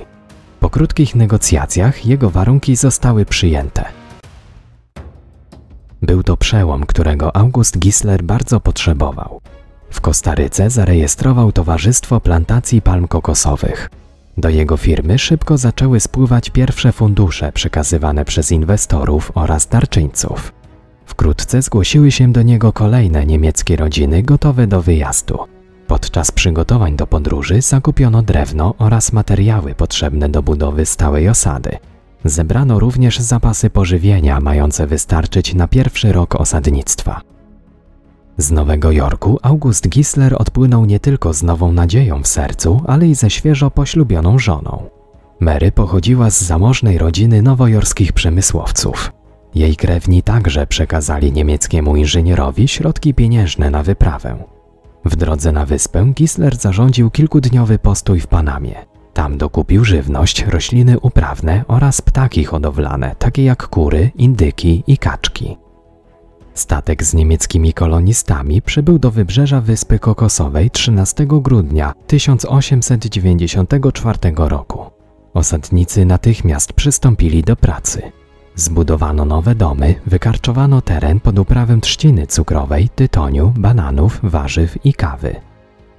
Po 0.59 0.69
krótkich 0.69 1.15
negocjacjach 1.15 2.05
jego 2.05 2.29
warunki 2.29 2.75
zostały 2.75 3.25
przyjęte. 3.25 3.85
Był 6.01 6.23
to 6.23 6.37
przełom, 6.37 6.85
którego 6.85 7.35
August 7.35 7.79
Gisler 7.79 8.23
bardzo 8.23 8.59
potrzebował. 8.59 9.41
W 9.89 10.01
Kostaryce 10.01 10.69
zarejestrował 10.69 11.51
Towarzystwo 11.51 12.19
Plantacji 12.19 12.81
Palm 12.81 13.07
Kokosowych. 13.07 13.89
Do 14.37 14.49
jego 14.49 14.77
firmy 14.77 15.19
szybko 15.19 15.57
zaczęły 15.57 15.99
spływać 15.99 16.49
pierwsze 16.49 16.91
fundusze 16.91 17.51
przekazywane 17.51 18.25
przez 18.25 18.51
inwestorów 18.51 19.31
oraz 19.35 19.67
darczyńców. 19.67 20.53
Wkrótce 21.05 21.61
zgłosiły 21.61 22.11
się 22.11 22.31
do 22.31 22.41
niego 22.41 22.73
kolejne 22.73 23.25
niemieckie 23.25 23.75
rodziny 23.75 24.23
gotowe 24.23 24.67
do 24.67 24.81
wyjazdu. 24.81 25.39
Podczas 25.87 26.31
przygotowań 26.31 26.95
do 26.95 27.07
podróży 27.07 27.61
zakupiono 27.61 28.21
drewno 28.21 28.75
oraz 28.77 29.13
materiały 29.13 29.75
potrzebne 29.75 30.29
do 30.29 30.43
budowy 30.43 30.85
stałej 30.85 31.29
osady. 31.29 31.77
Zebrano 32.25 32.79
również 32.79 33.19
zapasy 33.19 33.69
pożywienia 33.69 34.39
mające 34.39 34.87
wystarczyć 34.87 35.53
na 35.53 35.67
pierwszy 35.67 36.11
rok 36.11 36.35
osadnictwa. 36.35 37.21
Z 38.37 38.51
Nowego 38.51 38.91
Jorku 38.91 39.39
August 39.41 39.89
Gisler 39.89 40.35
odpłynął 40.39 40.85
nie 40.85 40.99
tylko 40.99 41.33
z 41.33 41.43
nową 41.43 41.71
nadzieją 41.71 42.23
w 42.23 42.27
sercu, 42.27 42.81
ale 42.87 43.07
i 43.07 43.15
ze 43.15 43.29
świeżo 43.29 43.71
poślubioną 43.71 44.39
żoną. 44.39 44.89
Mary 45.39 45.71
pochodziła 45.71 46.29
z 46.29 46.41
zamożnej 46.41 46.97
rodziny 46.97 47.41
nowojorskich 47.41 48.13
przemysłowców. 48.13 49.11
Jej 49.55 49.75
krewni 49.75 50.23
także 50.23 50.67
przekazali 50.67 51.31
niemieckiemu 51.31 51.95
inżynierowi 51.95 52.67
środki 52.67 53.13
pieniężne 53.13 53.69
na 53.69 53.83
wyprawę. 53.83 54.43
W 55.05 55.15
drodze 55.15 55.51
na 55.51 55.65
wyspę 55.65 56.11
Gisler 56.15 56.55
zarządził 56.55 57.11
kilkudniowy 57.11 57.79
postój 57.79 58.19
w 58.19 58.27
Panamie. 58.27 58.75
Tam 59.13 59.37
dokupił 59.37 59.85
żywność, 59.85 60.45
rośliny 60.45 60.99
uprawne 60.99 61.63
oraz 61.67 62.01
ptaki 62.01 62.43
hodowlane, 62.43 63.15
takie 63.19 63.43
jak 63.43 63.67
kury, 63.67 64.11
indyki 64.15 64.83
i 64.87 64.97
kaczki. 64.97 65.57
Statek 66.61 67.03
z 67.03 67.13
niemieckimi 67.13 67.73
kolonistami 67.73 68.61
przybył 68.61 68.99
do 68.99 69.11
wybrzeża 69.11 69.61
Wyspy 69.61 69.99
Kokosowej 69.99 70.71
13 70.71 71.25
grudnia 71.27 71.93
1894 72.07 74.19
roku. 74.35 74.85
Osadnicy 75.33 76.05
natychmiast 76.05 76.73
przystąpili 76.73 77.43
do 77.43 77.55
pracy. 77.55 78.01
Zbudowano 78.55 79.25
nowe 79.25 79.55
domy, 79.55 79.95
wykarczowano 80.05 80.81
teren 80.81 81.19
pod 81.19 81.39
uprawę 81.39 81.79
trzciny 81.81 82.27
cukrowej, 82.27 82.89
tytoniu, 82.89 83.53
bananów, 83.57 84.19
warzyw 84.23 84.85
i 84.85 84.93
kawy. 84.93 85.35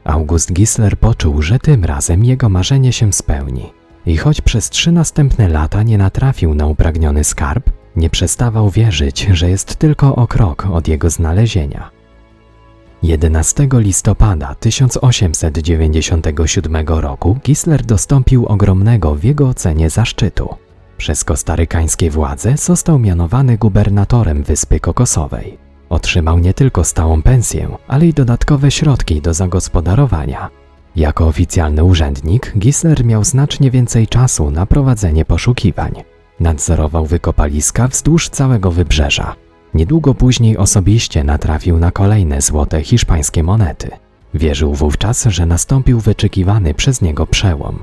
August 0.04 0.52
Gisler 0.52 0.98
poczuł, 0.98 1.42
że 1.42 1.58
tym 1.58 1.84
razem 1.84 2.24
jego 2.24 2.48
marzenie 2.48 2.92
się 2.92 3.12
spełni. 3.12 3.72
I 4.06 4.16
choć 4.16 4.40
przez 4.40 4.70
trzy 4.70 4.92
następne 4.92 5.48
lata 5.48 5.82
nie 5.82 5.98
natrafił 5.98 6.54
na 6.54 6.66
upragniony 6.66 7.24
skarb, 7.24 7.81
nie 7.96 8.10
przestawał 8.10 8.70
wierzyć, 8.70 9.28
że 9.32 9.50
jest 9.50 9.76
tylko 9.76 10.16
o 10.16 10.26
krok 10.26 10.66
od 10.72 10.88
jego 10.88 11.10
znalezienia. 11.10 11.90
11 13.02 13.68
listopada 13.72 14.54
1897 14.54 16.76
roku 16.86 17.38
Gisler 17.44 17.82
dostąpił 17.82 18.46
ogromnego 18.46 19.14
w 19.14 19.24
jego 19.24 19.48
ocenie 19.48 19.90
zaszczytu. 19.90 20.48
Przez 20.96 21.24
kostarykańskie 21.24 22.10
władze 22.10 22.56
został 22.56 22.98
mianowany 22.98 23.58
gubernatorem 23.58 24.42
Wyspy 24.42 24.80
Kokosowej. 24.80 25.58
Otrzymał 25.88 26.38
nie 26.38 26.54
tylko 26.54 26.84
stałą 26.84 27.22
pensję, 27.22 27.68
ale 27.88 28.06
i 28.06 28.12
dodatkowe 28.12 28.70
środki 28.70 29.20
do 29.20 29.34
zagospodarowania. 29.34 30.50
Jako 30.96 31.26
oficjalny 31.26 31.84
urzędnik 31.84 32.52
Gisler 32.58 33.04
miał 33.04 33.24
znacznie 33.24 33.70
więcej 33.70 34.08
czasu 34.08 34.50
na 34.50 34.66
prowadzenie 34.66 35.24
poszukiwań. 35.24 35.92
Nadzorował 36.42 37.06
wykopaliska 37.06 37.88
wzdłuż 37.88 38.28
całego 38.28 38.70
wybrzeża. 38.70 39.34
Niedługo 39.74 40.14
później 40.14 40.56
osobiście 40.56 41.24
natrafił 41.24 41.78
na 41.78 41.90
kolejne 41.90 42.40
złote 42.40 42.82
hiszpańskie 42.82 43.42
monety. 43.42 43.90
Wierzył 44.34 44.74
wówczas, 44.74 45.24
że 45.24 45.46
nastąpił 45.46 46.00
wyczekiwany 46.00 46.74
przez 46.74 47.02
niego 47.02 47.26
przełom. 47.26 47.78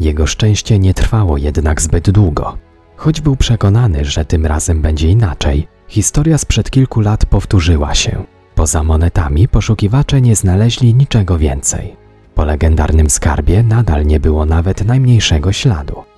Jego 0.00 0.26
szczęście 0.26 0.78
nie 0.78 0.94
trwało 0.94 1.36
jednak 1.36 1.82
zbyt 1.82 2.10
długo. 2.10 2.56
Choć 2.96 3.20
był 3.20 3.36
przekonany, 3.36 4.04
że 4.04 4.24
tym 4.24 4.46
razem 4.46 4.82
będzie 4.82 5.08
inaczej, 5.08 5.68
historia 5.88 6.38
sprzed 6.38 6.70
kilku 6.70 7.00
lat 7.00 7.26
powtórzyła 7.26 7.94
się. 7.94 8.24
Poza 8.54 8.82
monetami 8.82 9.48
poszukiwacze 9.48 10.20
nie 10.20 10.36
znaleźli 10.36 10.94
niczego 10.94 11.38
więcej. 11.38 11.96
Po 12.34 12.44
legendarnym 12.44 13.10
skarbie 13.10 13.62
nadal 13.62 14.06
nie 14.06 14.20
było 14.20 14.44
nawet 14.44 14.84
najmniejszego 14.84 15.52
śladu. 15.52 16.15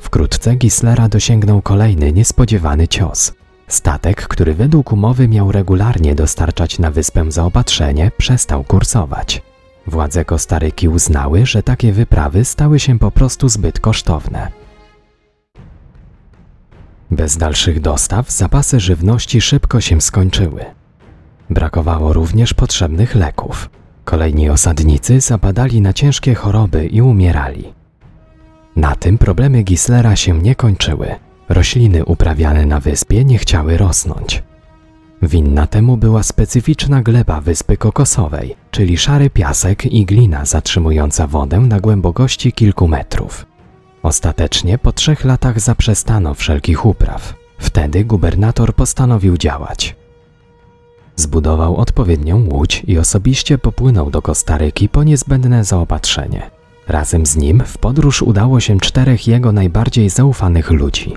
Wkrótce 0.00 0.54
Gislera 0.54 1.08
dosięgnął 1.08 1.62
kolejny 1.62 2.12
niespodziewany 2.12 2.88
cios. 2.88 3.32
Statek, 3.68 4.28
który 4.28 4.54
według 4.54 4.92
umowy 4.92 5.28
miał 5.28 5.52
regularnie 5.52 6.14
dostarczać 6.14 6.78
na 6.78 6.90
wyspę 6.90 7.32
zaopatrzenie, 7.32 8.10
przestał 8.18 8.64
kursować. 8.64 9.42
Władze 9.86 10.24
Kostaryki 10.24 10.88
uznały, 10.88 11.46
że 11.46 11.62
takie 11.62 11.92
wyprawy 11.92 12.44
stały 12.44 12.78
się 12.80 12.98
po 12.98 13.10
prostu 13.10 13.48
zbyt 13.48 13.80
kosztowne. 13.80 14.48
Bez 17.10 17.36
dalszych 17.36 17.80
dostaw 17.80 18.30
zapasy 18.30 18.80
żywności 18.80 19.40
szybko 19.40 19.80
się 19.80 20.00
skończyły. 20.00 20.64
Brakowało 21.50 22.12
również 22.12 22.54
potrzebnych 22.54 23.14
leków. 23.14 23.70
Kolejni 24.04 24.50
osadnicy 24.50 25.20
zapadali 25.20 25.80
na 25.80 25.92
ciężkie 25.92 26.34
choroby 26.34 26.86
i 26.86 27.02
umierali. 27.02 27.79
Na 28.76 28.96
tym 28.96 29.18
problemy 29.18 29.62
Gislera 29.62 30.16
się 30.16 30.38
nie 30.38 30.54
kończyły. 30.54 31.14
Rośliny 31.48 32.04
uprawiane 32.04 32.66
na 32.66 32.80
wyspie 32.80 33.24
nie 33.24 33.38
chciały 33.38 33.76
rosnąć. 33.76 34.42
Winna 35.22 35.66
temu 35.66 35.96
była 35.96 36.22
specyficzna 36.22 37.02
gleba 37.02 37.40
wyspy 37.40 37.76
kokosowej, 37.76 38.56
czyli 38.70 38.98
szary 38.98 39.30
piasek 39.30 39.86
i 39.86 40.06
glina 40.06 40.44
zatrzymująca 40.44 41.26
wodę 41.26 41.60
na 41.60 41.80
głębokości 41.80 42.52
kilku 42.52 42.88
metrów. 42.88 43.46
Ostatecznie 44.02 44.78
po 44.78 44.92
trzech 44.92 45.24
latach 45.24 45.60
zaprzestano 45.60 46.34
wszelkich 46.34 46.86
upraw. 46.86 47.34
Wtedy 47.58 48.04
gubernator 48.04 48.74
postanowił 48.74 49.36
działać. 49.36 49.96
Zbudował 51.16 51.76
odpowiednią 51.76 52.48
łódź 52.52 52.82
i 52.86 52.98
osobiście 52.98 53.58
popłynął 53.58 54.10
do 54.10 54.22
Kostaryki 54.22 54.88
po 54.88 55.04
niezbędne 55.04 55.64
zaopatrzenie. 55.64 56.59
Razem 56.90 57.26
z 57.26 57.36
nim 57.36 57.62
w 57.66 57.78
podróż 57.78 58.22
udało 58.22 58.60
się 58.60 58.80
czterech 58.80 59.28
jego 59.28 59.52
najbardziej 59.52 60.10
zaufanych 60.10 60.70
ludzi. 60.70 61.16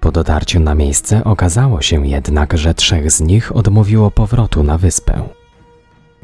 Po 0.00 0.12
dotarciu 0.12 0.60
na 0.60 0.74
miejsce 0.74 1.24
okazało 1.24 1.82
się 1.82 2.06
jednak, 2.06 2.58
że 2.58 2.74
trzech 2.74 3.12
z 3.12 3.20
nich 3.20 3.56
odmówiło 3.56 4.10
powrotu 4.10 4.62
na 4.62 4.78
wyspę. 4.78 5.22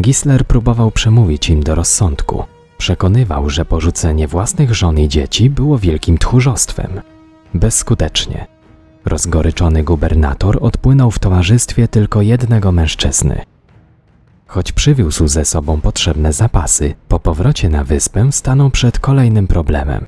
Gisler 0.01 0.45
próbował 0.45 0.91
przemówić 0.91 1.51
im 1.51 1.63
do 1.63 1.75
rozsądku. 1.75 2.45
Przekonywał, 2.79 3.51
że 3.51 3.65
porzucenie 3.65 4.29
własnych 4.29 4.75
żon 4.75 4.99
i 4.99 5.09
dzieci 5.09 5.51
było 5.51 5.79
wielkim 5.79 6.19
tchórzostwem. 6.19 7.01
Bezskutecznie. 7.55 8.47
Rozgoryczony 9.05 9.83
gubernator 9.83 10.59
odpłynął 10.61 11.11
w 11.11 11.19
towarzystwie 11.19 11.89
tylko 11.89 12.23
jednego 12.23 12.73
mężczyzny. 12.73 13.45
Choć 14.47 14.73
przywiózł 14.73 15.29
ze 15.29 15.45
sobą 15.45 15.81
potrzebne 15.81 16.33
zapasy, 16.33 16.95
po 17.09 17.21
powrocie 17.21 17.69
na 17.69 17.85
wyspę 17.85 18.33
stanął 18.33 18.71
przed 18.71 18.99
kolejnym 18.99 19.47
problemem. 19.47 20.07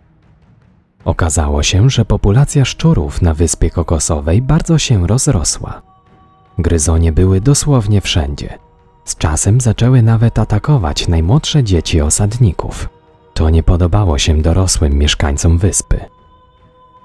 Okazało 1.05 1.63
się, 1.63 1.91
że 1.91 2.05
populacja 2.05 2.65
szczurów 2.65 3.23
na 3.23 3.35
wyspie 3.35 3.71
kokosowej 3.71 4.43
bardzo 4.43 4.79
się 4.79 5.07
rozrosła. 5.07 5.83
Gryzonie 6.59 7.13
były 7.13 7.41
dosłownie 7.41 8.01
wszędzie. 8.01 8.59
Z 9.05 9.17
czasem 9.17 9.61
zaczęły 9.61 10.03
nawet 10.03 10.39
atakować 10.39 11.09
najmłodsze 11.09 11.65
dzieci 11.65 12.01
osadników. 12.01 12.89
To 13.35 13.51
nie 13.51 13.63
podobało 13.63 14.19
się 14.19 14.43
dorosłym 14.43 14.93
mieszkańcom 14.93 15.59
wyspy. 15.59 16.01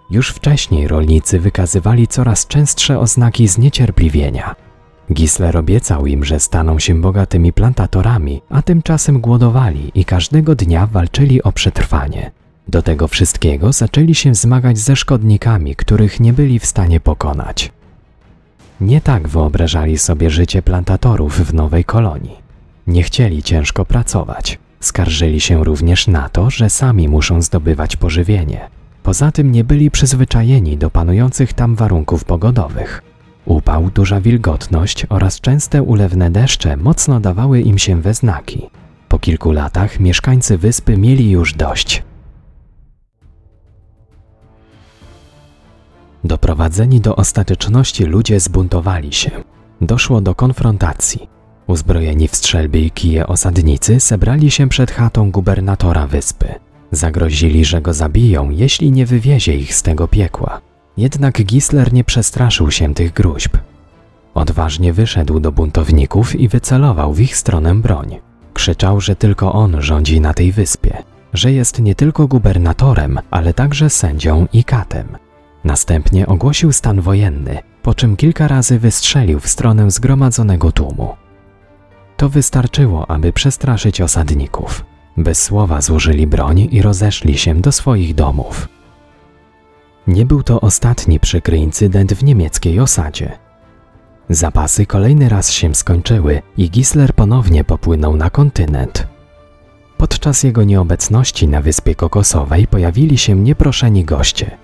Już 0.10 0.30
wcześniej 0.30 0.88
rolnicy 0.88 1.40
wykazywali 1.40 2.08
coraz 2.08 2.48
częstsze 2.48 3.00
oznaki 3.00 3.48
zniecierpliwienia. 3.48 4.56
Gisler 5.12 5.58
obiecał 5.58 6.08
im, 6.08 6.26
że 6.26 6.40
staną 6.40 6.80
się 6.80 7.02
bogatymi 7.02 7.54
plantatorami, 7.54 8.42
a 8.50 8.62
tymczasem 8.62 9.22
głodowali 9.22 9.92
i 9.96 10.06
każdego 10.06 10.56
dnia 10.56 10.88
walczyli 10.88 11.44
o 11.44 11.52
przetrwanie. 11.52 12.32
Do 12.68 12.82
tego 12.82 13.08
wszystkiego 13.08 13.74
zaczęli 13.74 14.16
się 14.16 14.36
zmagać 14.36 14.78
ze 14.78 14.96
szkodnikami, 14.96 15.76
których 15.76 16.20
nie 16.20 16.34
byli 16.34 16.60
w 16.60 16.66
stanie 16.66 17.00
pokonać. 17.00 17.72
Nie 18.82 19.02
tak 19.02 19.28
wyobrażali 19.28 19.98
sobie 19.98 20.30
życie 20.30 20.62
plantatorów 20.62 21.40
w 21.40 21.54
nowej 21.54 21.86
kolonii. 21.86 22.38
Nie 22.88 23.04
chcieli 23.04 23.44
ciężko 23.44 23.86
pracować. 23.86 24.60
Skarżyli 24.80 25.40
się 25.40 25.64
również 25.64 26.08
na 26.08 26.30
to, 26.30 26.50
że 26.50 26.70
sami 26.70 27.10
muszą 27.10 27.42
zdobywać 27.42 27.96
pożywienie. 27.96 28.70
Poza 29.04 29.32
tym 29.32 29.52
nie 29.52 29.64
byli 29.64 29.92
przyzwyczajeni 29.92 30.78
do 30.78 30.90
panujących 30.90 31.54
tam 31.54 31.76
warunków 31.76 32.24
pogodowych. 32.24 33.13
Upał, 33.46 33.90
duża 33.90 34.22
wilgotność 34.22 35.06
oraz 35.10 35.42
częste 35.42 35.84
ulewne 35.84 36.32
deszcze 36.32 36.78
mocno 36.78 37.20
dawały 37.20 37.62
im 37.62 37.78
się 37.78 38.02
we 38.02 38.14
znaki. 38.14 38.70
Po 39.10 39.20
kilku 39.20 39.52
latach 39.52 40.00
mieszkańcy 40.00 40.58
wyspy 40.58 40.98
mieli 40.98 41.32
już 41.32 41.54
dość. 41.54 42.04
Doprowadzeni 46.24 47.02
do 47.02 47.16
ostateczności 47.16 48.04
ludzie 48.04 48.40
zbuntowali 48.40 49.14
się. 49.14 49.32
Doszło 49.82 50.22
do 50.22 50.36
konfrontacji. 50.36 51.30
Uzbrojeni 51.68 52.28
w 52.28 52.36
strzelby 52.36 52.80
i 52.80 52.92
kije 52.92 53.28
osadnicy 53.28 54.00
zebrali 54.00 54.52
się 54.52 54.70
przed 54.70 54.92
chatą 54.92 55.32
gubernatora 55.32 56.08
wyspy. 56.08 56.48
Zagrozili, 56.92 57.66
że 57.66 57.82
go 57.82 57.94
zabiją, 57.94 58.50
jeśli 58.50 58.92
nie 58.92 59.06
wywiezie 59.06 59.56
ich 59.56 59.76
z 59.76 59.82
tego 59.82 60.08
piekła. 60.08 60.62
Jednak 60.98 61.44
Gisler 61.46 61.94
nie 61.94 62.04
przestraszył 62.04 62.72
się 62.72 62.94
tych 62.94 63.14
gruźb. 63.14 63.58
Odważnie 64.34 64.94
wyszedł 64.94 65.40
do 65.40 65.52
buntowników 65.52 66.36
i 66.36 66.48
wycelował 66.48 67.14
w 67.14 67.20
ich 67.20 67.38
stronę 67.38 67.76
broń. 67.76 68.20
Krzyczał, 68.54 69.02
że 69.02 69.16
tylko 69.16 69.54
on 69.54 69.82
rządzi 69.82 70.22
na 70.22 70.34
tej 70.34 70.52
wyspie, 70.52 71.04
że 71.34 71.52
jest 71.52 71.80
nie 71.80 71.96
tylko 71.96 72.28
gubernatorem, 72.28 73.20
ale 73.32 73.54
także 73.54 73.90
sędzią 73.90 74.48
i 74.54 74.64
katem. 74.64 75.08
Następnie 75.64 76.28
ogłosił 76.28 76.72
stan 76.72 77.02
wojenny, 77.02 77.58
po 77.84 77.94
czym 77.94 78.16
kilka 78.16 78.48
razy 78.48 78.80
wystrzelił 78.80 79.40
w 79.40 79.48
stronę 79.48 79.92
zgromadzonego 79.92 80.72
tłumu. 80.72 81.16
To 82.18 82.30
wystarczyło, 82.30 83.12
aby 83.12 83.34
przestraszyć 83.34 84.02
osadników. 84.02 84.86
Bez 85.18 85.44
słowa 85.44 85.82
złożyli 85.82 86.28
broń 86.28 86.68
i 86.72 86.82
rozeszli 86.82 87.38
się 87.38 87.56
do 87.56 87.72
swoich 87.72 88.16
domów. 88.16 88.68
Nie 90.08 90.26
był 90.26 90.44
to 90.44 90.62
ostatni 90.62 91.20
przykry 91.20 91.58
incydent 91.58 92.14
w 92.14 92.24
niemieckiej 92.24 92.80
osadzie. 92.80 93.32
Zapasy 94.30 94.86
kolejny 94.86 95.30
raz 95.30 95.52
się 95.52 95.76
skończyły 95.76 96.42
i 96.58 96.70
Gisler 96.70 97.14
ponownie 97.14 97.64
popłynął 97.64 98.16
na 98.16 98.30
kontynent. 98.30 99.08
Podczas 99.98 100.44
jego 100.44 100.64
nieobecności 100.64 101.48
na 101.48 101.62
wyspie 101.62 101.96
kokosowej 101.96 102.68
pojawili 102.68 103.18
się 103.18 103.36
nieproszeni 103.36 104.06
goście. 104.06 104.58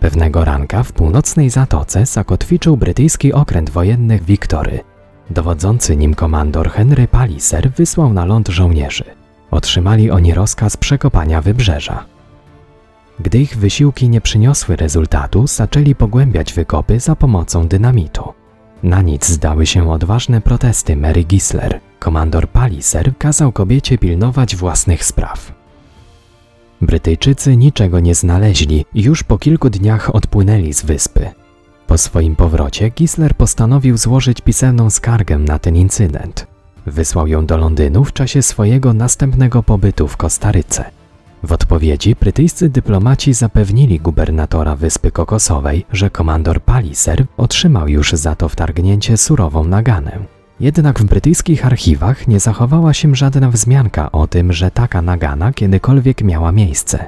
Pewnego 0.00 0.44
ranka 0.44 0.82
w 0.82 0.92
północnej 0.92 1.50
zatoce 1.50 2.06
zakotwiczył 2.06 2.76
brytyjski 2.76 3.32
okręt 3.32 3.70
wojenny 3.70 4.18
Wiktory. 4.18 4.80
Dowodzący 5.30 5.96
nim 5.96 6.14
komandor 6.14 6.70
Henry 6.70 7.08
Palliser 7.08 7.70
wysłał 7.70 8.12
na 8.12 8.24
ląd 8.24 8.48
żołnierzy. 8.48 9.04
Otrzymali 9.50 10.10
oni 10.10 10.34
rozkaz 10.34 10.76
przekopania 10.76 11.42
wybrzeża. 11.42 12.17
Gdy 13.20 13.38
ich 13.38 13.56
wysiłki 13.56 14.08
nie 14.08 14.20
przyniosły 14.20 14.76
rezultatu, 14.76 15.46
zaczęli 15.46 15.94
pogłębiać 15.94 16.52
wykopy 16.52 17.00
za 17.00 17.16
pomocą 17.16 17.68
dynamitu. 17.68 18.32
Na 18.82 19.02
nic 19.02 19.26
zdały 19.26 19.66
się 19.66 19.90
odważne 19.90 20.40
protesty 20.40 20.96
Mary 20.96 21.24
Gisler. 21.24 21.80
Komandor 21.98 22.48
Palliser 22.48 23.16
kazał 23.18 23.52
kobiecie 23.52 23.98
pilnować 23.98 24.56
własnych 24.56 25.04
spraw. 25.04 25.52
Brytyjczycy 26.80 27.56
niczego 27.56 28.00
nie 28.00 28.14
znaleźli 28.14 28.84
i 28.94 29.02
już 29.02 29.22
po 29.22 29.38
kilku 29.38 29.70
dniach 29.70 30.14
odpłynęli 30.14 30.72
z 30.72 30.82
wyspy. 30.82 31.30
Po 31.86 31.98
swoim 31.98 32.36
powrocie 32.36 32.90
Gisler 32.90 33.34
postanowił 33.34 33.98
złożyć 33.98 34.40
pisemną 34.40 34.90
skargę 34.90 35.38
na 35.38 35.58
ten 35.58 35.76
incydent. 35.76 36.46
Wysłał 36.86 37.26
ją 37.26 37.46
do 37.46 37.56
Londynu 37.56 38.04
w 38.04 38.12
czasie 38.12 38.42
swojego 38.42 38.92
następnego 38.92 39.62
pobytu 39.62 40.08
w 40.08 40.16
Kostaryce. 40.16 40.97
W 41.42 41.52
odpowiedzi 41.52 42.16
brytyjscy 42.20 42.68
dyplomaci 42.68 43.32
zapewnili 43.32 44.00
gubernatora 44.00 44.76
Wyspy 44.76 45.10
Kokosowej, 45.10 45.86
że 45.92 46.10
komandor 46.10 46.62
Palliser 46.62 47.26
otrzymał 47.36 47.88
już 47.88 48.12
za 48.12 48.34
to 48.34 48.48
wtargnięcie 48.48 49.16
surową 49.16 49.64
naganę. 49.64 50.18
Jednak 50.60 51.00
w 51.00 51.04
brytyjskich 51.04 51.66
archiwach 51.66 52.28
nie 52.28 52.40
zachowała 52.40 52.94
się 52.94 53.14
żadna 53.14 53.50
wzmianka 53.50 54.12
o 54.12 54.26
tym, 54.26 54.52
że 54.52 54.70
taka 54.70 55.02
nagana 55.02 55.52
kiedykolwiek 55.52 56.22
miała 56.22 56.52
miejsce. 56.52 57.06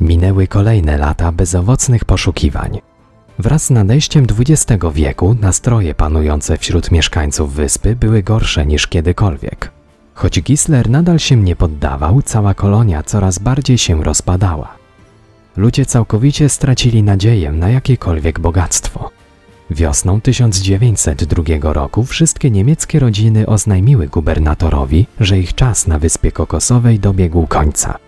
Minęły 0.00 0.46
kolejne 0.46 0.98
lata 0.98 1.32
bezowocnych 1.32 2.04
poszukiwań. 2.04 2.80
Wraz 3.38 3.64
z 3.64 3.70
nadejściem 3.70 4.26
XX 4.38 4.84
wieku 4.94 5.36
nastroje 5.40 5.94
panujące 5.94 6.58
wśród 6.58 6.90
mieszkańców 6.90 7.54
wyspy 7.54 7.96
były 7.96 8.22
gorsze 8.22 8.66
niż 8.66 8.86
kiedykolwiek. 8.86 9.79
Choć 10.20 10.42
Gisler 10.42 10.90
nadal 10.90 11.18
się 11.18 11.36
nie 11.36 11.56
poddawał, 11.56 12.22
cała 12.22 12.54
kolonia 12.54 13.02
coraz 13.02 13.38
bardziej 13.38 13.78
się 13.78 14.04
rozpadała. 14.04 14.68
Ludzie 15.56 15.86
całkowicie 15.86 16.48
stracili 16.48 17.02
nadzieję 17.02 17.52
na 17.52 17.68
jakiekolwiek 17.68 18.40
bogactwo. 18.40 19.10
Wiosną 19.70 20.20
1902 20.20 21.72
roku 21.72 22.04
wszystkie 22.04 22.50
niemieckie 22.50 22.98
rodziny 22.98 23.46
oznajmiły 23.46 24.08
gubernatorowi, 24.08 25.06
że 25.20 25.38
ich 25.38 25.54
czas 25.54 25.86
na 25.86 25.98
Wyspie 25.98 26.32
Kokosowej 26.32 26.98
dobiegł 26.98 27.46
końca. 27.46 27.98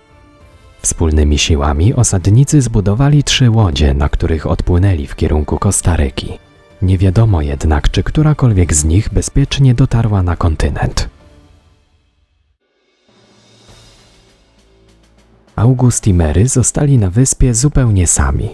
Wspólnymi 0.83 1.39
siłami 1.39 1.95
osadnicy 1.95 2.63
zbudowali 2.63 3.25
trzy 3.25 3.51
łodzie, 3.51 3.95
na 3.95 4.09
których 4.09 4.47
odpłynęli 4.47 5.07
w 5.07 5.17
kierunku 5.17 5.59
Kostaryki. 5.59 6.39
Nie 6.83 6.99
wiadomo 6.99 7.43
jednak, 7.43 7.91
czy 7.91 8.03
którakolwiek 8.03 8.75
z 8.75 8.85
nich 8.85 9.09
bezpiecznie 9.13 9.75
dotarła 9.75 10.23
na 10.23 10.37
kontynent. 10.37 11.09
August 15.57 16.07
i 16.07 16.15
Mary 16.15 16.49
zostali 16.49 16.99
na 16.99 17.11
wyspie 17.11 17.55
zupełnie 17.55 18.07
sami. 18.07 18.49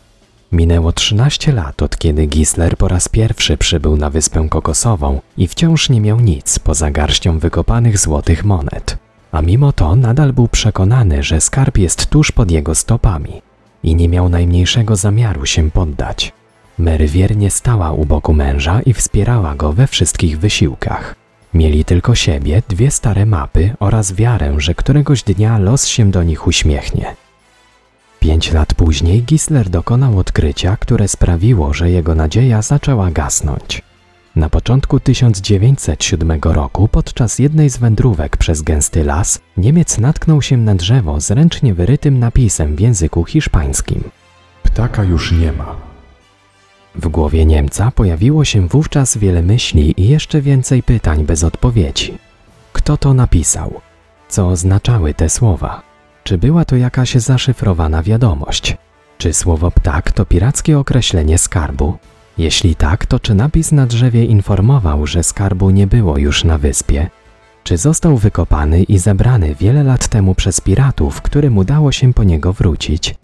Minęło 0.52 0.92
13 0.92 1.52
lat 1.52 1.82
od 1.82 1.98
kiedy 1.98 2.26
Gisler 2.26 2.76
po 2.76 2.88
raz 2.88 3.08
pierwszy 3.08 3.56
przybył 3.56 3.96
na 3.96 4.10
wyspę 4.10 4.48
kokosową 4.48 5.20
i 5.36 5.48
wciąż 5.48 5.90
nie 5.90 6.00
miał 6.00 6.20
nic 6.20 6.58
poza 6.58 6.90
garścią 6.90 7.38
wykopanych 7.38 7.98
złotych 7.98 8.44
monet. 8.44 8.98
A 9.32 9.42
mimo 9.42 9.72
to 9.72 9.96
nadal 9.96 10.32
był 10.32 10.48
przekonany, 10.48 11.22
że 11.22 11.40
skarb 11.40 11.78
jest 11.78 12.06
tuż 12.06 12.32
pod 12.32 12.50
jego 12.50 12.74
stopami 12.74 13.42
i 13.82 13.96
nie 13.96 14.08
miał 14.08 14.28
najmniejszego 14.28 14.96
zamiaru 14.96 15.46
się 15.46 15.70
poddać. 15.70 16.32
Mary 16.78 17.06
wiernie 17.06 17.50
stała 17.50 17.92
u 17.92 18.04
boku 18.04 18.32
męża 18.32 18.80
i 18.80 18.92
wspierała 18.92 19.54
go 19.54 19.72
we 19.72 19.86
wszystkich 19.86 20.38
wysiłkach. 20.38 21.14
Mieli 21.54 21.84
tylko 21.84 22.14
siebie, 22.14 22.62
dwie 22.68 22.90
stare 22.90 23.26
mapy 23.26 23.74
oraz 23.80 24.12
wiarę, 24.12 24.54
że 24.58 24.74
któregoś 24.74 25.22
dnia 25.22 25.58
los 25.58 25.86
się 25.86 26.10
do 26.10 26.22
nich 26.22 26.46
uśmiechnie. 26.46 27.16
Pięć 28.20 28.52
lat 28.52 28.74
później 28.74 29.22
Gisler 29.22 29.70
dokonał 29.70 30.18
odkrycia, 30.18 30.76
które 30.76 31.08
sprawiło, 31.08 31.74
że 31.74 31.90
jego 31.90 32.14
nadzieja 32.14 32.62
zaczęła 32.62 33.10
gasnąć. 33.10 33.82
Na 34.36 34.48
początku 34.50 35.00
1907 35.00 36.40
roku, 36.42 36.88
podczas 36.88 37.38
jednej 37.38 37.70
z 37.70 37.76
wędrówek 37.76 38.36
przez 38.36 38.62
gęsty 38.62 39.04
las, 39.04 39.40
Niemiec 39.56 39.98
natknął 39.98 40.42
się 40.42 40.56
na 40.56 40.74
drzewo 40.74 41.20
z 41.20 41.30
ręcznie 41.30 41.74
wyrytym 41.74 42.18
napisem 42.18 42.76
w 42.76 42.80
języku 42.80 43.24
hiszpańskim. 43.24 44.04
Ptaka 44.62 45.04
już 45.04 45.32
nie 45.32 45.52
ma. 45.52 45.87
W 46.98 47.08
głowie 47.08 47.46
Niemca 47.46 47.90
pojawiło 47.90 48.44
się 48.44 48.68
wówczas 48.68 49.18
wiele 49.18 49.42
myśli 49.42 49.94
i 49.96 50.08
jeszcze 50.08 50.40
więcej 50.40 50.82
pytań 50.82 51.24
bez 51.24 51.44
odpowiedzi. 51.44 52.18
Kto 52.72 52.96
to 52.96 53.14
napisał? 53.14 53.80
Co 54.28 54.48
oznaczały 54.48 55.14
te 55.14 55.28
słowa? 55.28 55.82
Czy 56.24 56.38
była 56.38 56.64
to 56.64 56.76
jakaś 56.76 57.14
zaszyfrowana 57.14 58.02
wiadomość? 58.02 58.76
Czy 59.18 59.32
słowo 59.32 59.70
ptak 59.70 60.12
to 60.12 60.24
pirackie 60.24 60.78
określenie 60.78 61.38
skarbu? 61.38 61.96
Jeśli 62.38 62.74
tak, 62.74 63.06
to 63.06 63.20
czy 63.20 63.34
napis 63.34 63.72
na 63.72 63.86
drzewie 63.86 64.24
informował, 64.24 65.06
że 65.06 65.22
skarbu 65.22 65.70
nie 65.70 65.86
było 65.86 66.18
już 66.18 66.44
na 66.44 66.58
wyspie? 66.58 67.10
Czy 67.64 67.76
został 67.76 68.16
wykopany 68.16 68.82
i 68.82 68.98
zebrany 68.98 69.54
wiele 69.54 69.82
lat 69.82 70.08
temu 70.08 70.34
przez 70.34 70.60
piratów, 70.60 71.22
którym 71.22 71.58
udało 71.58 71.92
się 71.92 72.14
po 72.14 72.24
niego 72.24 72.52
wrócić? 72.52 73.14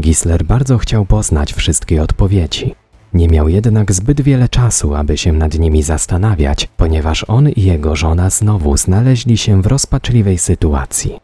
Gisler 0.00 0.44
bardzo 0.44 0.78
chciał 0.78 1.06
poznać 1.06 1.52
wszystkie 1.52 2.02
odpowiedzi. 2.02 2.74
Nie 3.14 3.28
miał 3.28 3.48
jednak 3.48 3.92
zbyt 3.92 4.20
wiele 4.20 4.48
czasu, 4.48 4.94
aby 4.94 5.18
się 5.18 5.32
nad 5.32 5.58
nimi 5.58 5.82
zastanawiać, 5.82 6.68
ponieważ 6.76 7.24
on 7.28 7.48
i 7.48 7.62
jego 7.62 7.96
żona 7.96 8.30
znowu 8.30 8.76
znaleźli 8.76 9.36
się 9.36 9.62
w 9.62 9.66
rozpaczliwej 9.66 10.38
sytuacji. 10.38 11.20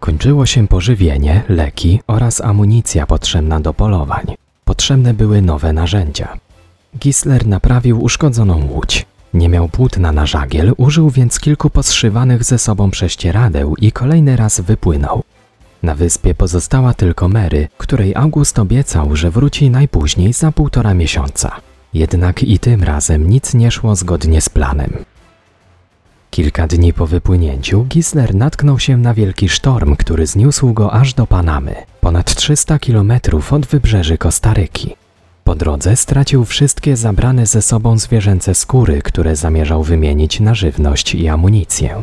Kończyło 0.00 0.46
się 0.46 0.68
pożywienie, 0.68 1.42
leki 1.48 2.00
oraz 2.06 2.40
amunicja 2.40 3.06
potrzebna 3.06 3.60
do 3.60 3.74
polowań. 3.74 4.24
Potrzebne 4.64 5.14
były 5.14 5.42
nowe 5.42 5.72
narzędzia. 5.72 6.38
Gisler 6.98 7.46
naprawił 7.46 8.02
uszkodzoną 8.02 8.68
łódź. 8.70 9.06
Nie 9.34 9.48
miał 9.48 9.68
płótna 9.68 10.12
na 10.12 10.26
żagiel, 10.26 10.72
użył 10.76 11.10
więc 11.10 11.40
kilku 11.40 11.70
poszywanych 11.70 12.44
ze 12.44 12.58
sobą 12.58 12.90
prześcieradeł 12.90 13.76
i 13.76 13.92
kolejny 13.92 14.36
raz 14.36 14.60
wypłynął. 14.60 15.22
Na 15.84 15.94
wyspie 15.94 16.34
pozostała 16.34 16.94
tylko 16.94 17.28
Mary, 17.28 17.68
której 17.78 18.14
August 18.14 18.58
obiecał, 18.58 19.16
że 19.16 19.30
wróci 19.30 19.70
najpóźniej 19.70 20.32
za 20.32 20.52
półtora 20.52 20.94
miesiąca. 20.94 21.50
Jednak 21.94 22.42
i 22.42 22.58
tym 22.58 22.82
razem 22.82 23.28
nic 23.28 23.54
nie 23.54 23.70
szło 23.70 23.96
zgodnie 23.96 24.40
z 24.40 24.48
planem. 24.48 25.04
Kilka 26.30 26.66
dni 26.66 26.92
po 26.92 27.06
wypłynięciu 27.06 27.84
Gisler 27.84 28.34
natknął 28.34 28.78
się 28.78 28.96
na 28.96 29.14
wielki 29.14 29.48
sztorm, 29.48 29.96
który 29.96 30.26
zniósł 30.26 30.72
go 30.72 30.92
aż 30.92 31.14
do 31.14 31.26
Panamy, 31.26 31.74
ponad 32.00 32.34
300 32.34 32.78
kilometrów 32.78 33.52
od 33.52 33.66
wybrzeży 33.66 34.18
Kostaryki. 34.18 34.96
Po 35.44 35.54
drodze 35.54 35.96
stracił 35.96 36.44
wszystkie 36.44 36.96
zabrane 36.96 37.46
ze 37.46 37.62
sobą 37.62 37.98
zwierzęce 37.98 38.54
skóry, 38.54 39.02
które 39.02 39.36
zamierzał 39.36 39.82
wymienić 39.82 40.40
na 40.40 40.54
żywność 40.54 41.14
i 41.14 41.28
amunicję. 41.28 42.02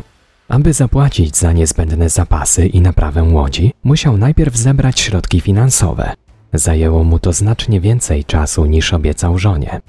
Aby 0.52 0.72
zapłacić 0.72 1.36
za 1.36 1.52
niezbędne 1.52 2.08
zapasy 2.08 2.66
i 2.66 2.80
naprawę 2.80 3.22
łodzi, 3.22 3.72
musiał 3.84 4.18
najpierw 4.18 4.56
zebrać 4.56 5.00
środki 5.00 5.40
finansowe. 5.40 6.12
Zajęło 6.52 7.04
mu 7.04 7.18
to 7.18 7.32
znacznie 7.32 7.80
więcej 7.80 8.24
czasu 8.24 8.64
niż 8.64 8.92
obiecał 8.92 9.38
żonie. 9.38 9.80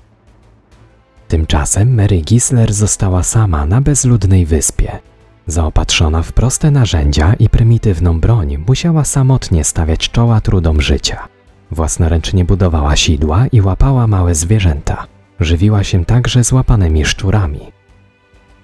Tymczasem 1.28 1.96
Mary 1.96 2.22
Gisler 2.22 2.74
została 2.74 3.24
sama 3.24 3.66
na 3.66 3.82
bezludnej 3.82 4.46
wyspie. 4.46 5.00
Zaopatrzona 5.48 6.22
w 6.22 6.34
proste 6.34 6.72
narzędzia 6.72 7.34
i 7.34 7.50
prymitywną 7.50 8.20
broń, 8.20 8.58
musiała 8.68 9.04
samotnie 9.04 9.64
stawiać 9.64 10.10
czoła 10.10 10.42
trudom 10.42 10.82
życia. 10.82 11.28
Własnoręcznie 11.72 12.46
budowała 12.46 12.96
sidła 12.96 13.48
i 13.48 13.62
łapała 13.62 14.08
małe 14.08 14.36
zwierzęta. 14.36 15.08
Żywiła 15.40 15.84
się 15.84 16.06
także 16.06 16.44
złapanymi 16.44 17.06
szczurami. 17.06 17.83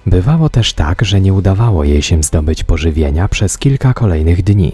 Bywało 0.10 0.50
też 0.50 0.74
tak, 0.74 1.06
że 1.06 1.22
nie 1.22 1.34
udawało 1.34 1.84
jej 1.84 2.02
się 2.02 2.24
zdobyć 2.24 2.64
pożywienia 2.64 3.28
przez 3.28 3.58
kilka 3.58 3.94
kolejnych 3.94 4.44
dni. 4.44 4.72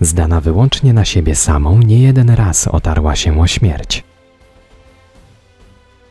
Zdana 0.00 0.40
wyłącznie 0.40 0.92
na 0.92 1.04
siebie 1.04 1.34
samą, 1.34 1.78
nie 1.78 1.98
jeden 1.98 2.30
raz 2.30 2.68
otarła 2.68 3.16
się 3.16 3.40
o 3.40 3.46
śmierć. 3.46 4.04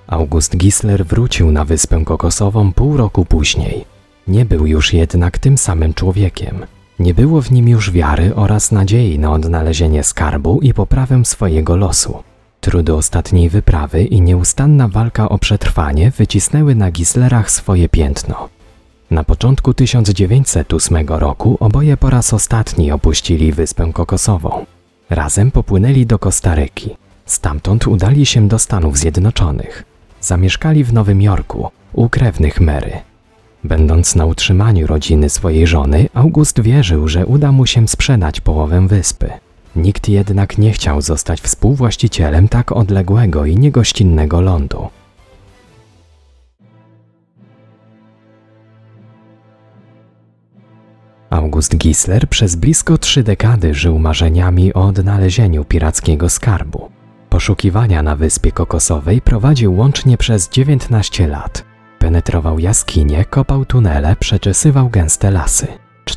August 0.08 0.58
Gisler 0.58 1.06
wrócił 1.06 1.52
na 1.52 1.66
wyspę 1.66 2.06
kokosową 2.06 2.74
pół 2.74 2.98
roku 2.98 3.26
później. 3.26 3.86
Nie 4.28 4.46
był 4.46 4.68
już 4.68 4.94
jednak 4.94 5.38
tym 5.38 5.58
samym 5.58 5.94
człowiekiem. 5.94 6.66
Nie 7.00 7.14
było 7.14 7.42
w 7.42 7.52
nim 7.52 7.70
już 7.70 7.92
wiary 7.92 8.36
oraz 8.36 8.72
nadziei 8.72 9.20
na 9.20 9.32
odnalezienie 9.32 10.04
skarbu 10.04 10.60
i 10.62 10.74
poprawę 10.74 11.26
swojego 11.26 11.76
losu. 11.76 12.24
Trudy 12.62 12.93
ostatniej 12.93 13.49
wyprawy 13.49 14.03
i 14.03 14.22
nieustanna 14.22 14.88
walka 14.88 15.30
o 15.30 15.38
przetrwanie 15.38 16.12
wycisnęły 16.12 16.76
na 16.76 16.91
Gislerach 16.91 17.51
swoje 17.51 17.89
piętno. 17.89 18.49
Na 19.12 19.24
początku 19.24 19.74
1908 19.74 21.07
roku 21.07 21.57
oboje 21.60 21.97
po 21.97 22.10
raz 22.10 22.34
ostatni 22.34 22.91
opuścili 22.91 23.51
wyspę 23.51 23.93
kokosową. 23.93 24.66
Razem 25.10 25.51
popłynęli 25.51 26.05
do 26.05 26.20
Kostaryki. 26.20 26.95
Stamtąd 27.26 27.88
udali 27.88 28.26
się 28.26 28.47
do 28.47 28.60
Stanów 28.60 28.97
Zjednoczonych. 28.97 29.84
Zamieszkali 30.22 30.84
w 30.84 30.93
Nowym 30.93 31.22
Jorku, 31.22 31.70
u 31.93 32.10
krewnych 32.10 32.62
Mary. 32.62 32.91
Będąc 33.64 34.16
na 34.16 34.26
utrzymaniu 34.26 34.88
rodziny 34.88 35.30
swojej 35.30 35.68
żony, 35.68 36.10
August 36.14 36.62
wierzył, 36.62 37.07
że 37.07 37.26
uda 37.26 37.51
mu 37.51 37.66
się 37.66 37.88
sprzedać 37.88 38.41
połowę 38.41 38.88
wyspy. 38.88 39.30
Nikt 39.80 40.09
jednak 40.09 40.57
nie 40.57 40.71
chciał 40.71 41.01
zostać 41.01 41.41
współwłaścicielem 41.41 42.47
tak 42.47 42.71
odległego 42.71 43.45
i 43.45 43.55
niegościnnego 43.55 44.41
lądu. 44.41 44.88
August 51.30 51.77
Gisler 51.77 52.30
przez 52.30 52.55
blisko 52.55 52.97
trzy 52.97 53.23
dekady 53.23 53.73
żył 53.73 53.99
marzeniami 53.99 54.73
o 54.73 54.86
odnalezieniu 54.88 55.65
pirackiego 55.65 56.30
skarbu. 56.30 56.89
Poszukiwania 57.30 58.03
na 58.03 58.15
Wyspie 58.15 58.51
Kokosowej 58.51 59.21
prowadził 59.21 59.75
łącznie 59.77 60.17
przez 60.17 60.49
19 60.49 61.27
lat. 61.27 61.65
Penetrował 61.99 62.59
jaskinie, 62.59 63.25
kopał 63.25 63.65
tunele, 63.65 64.15
przeczesywał 64.15 64.89
gęste 64.89 65.32
lasy. 65.32 65.67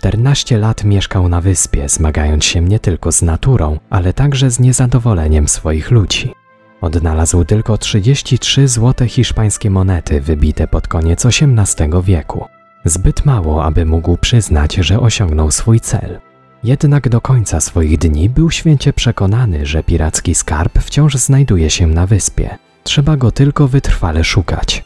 14 0.02 0.58
lat 0.58 0.84
mieszkał 0.84 1.28
na 1.28 1.40
wyspie, 1.40 1.88
zmagając 1.88 2.44
się 2.44 2.60
nie 2.60 2.80
tylko 2.80 3.12
z 3.12 3.22
naturą, 3.22 3.78
ale 3.90 4.12
także 4.12 4.50
z 4.50 4.60
niezadowoleniem 4.60 5.48
swoich 5.48 5.90
ludzi. 5.90 6.32
Odnalazł 6.80 7.44
tylko 7.44 7.78
33 7.78 8.68
złote 8.68 9.08
hiszpańskie 9.08 9.70
monety 9.70 10.20
wybite 10.20 10.68
pod 10.68 10.88
koniec 10.88 11.26
XVIII 11.26 12.02
wieku. 12.02 12.44
Zbyt 12.84 13.24
mało, 13.24 13.64
aby 13.64 13.86
mógł 13.86 14.16
przyznać, 14.16 14.74
że 14.74 15.00
osiągnął 15.00 15.50
swój 15.50 15.80
cel. 15.80 16.20
Jednak 16.64 17.08
do 17.08 17.20
końca 17.20 17.60
swoich 17.60 17.98
dni 17.98 18.30
był 18.30 18.50
święcie 18.50 18.92
przekonany, 18.92 19.66
że 19.66 19.82
piracki 19.82 20.34
skarb 20.34 20.78
wciąż 20.78 21.14
znajduje 21.14 21.70
się 21.70 21.86
na 21.86 22.06
wyspie. 22.06 22.58
Trzeba 22.82 23.16
go 23.16 23.30
tylko 23.30 23.68
wytrwale 23.68 24.24
szukać. 24.24 24.84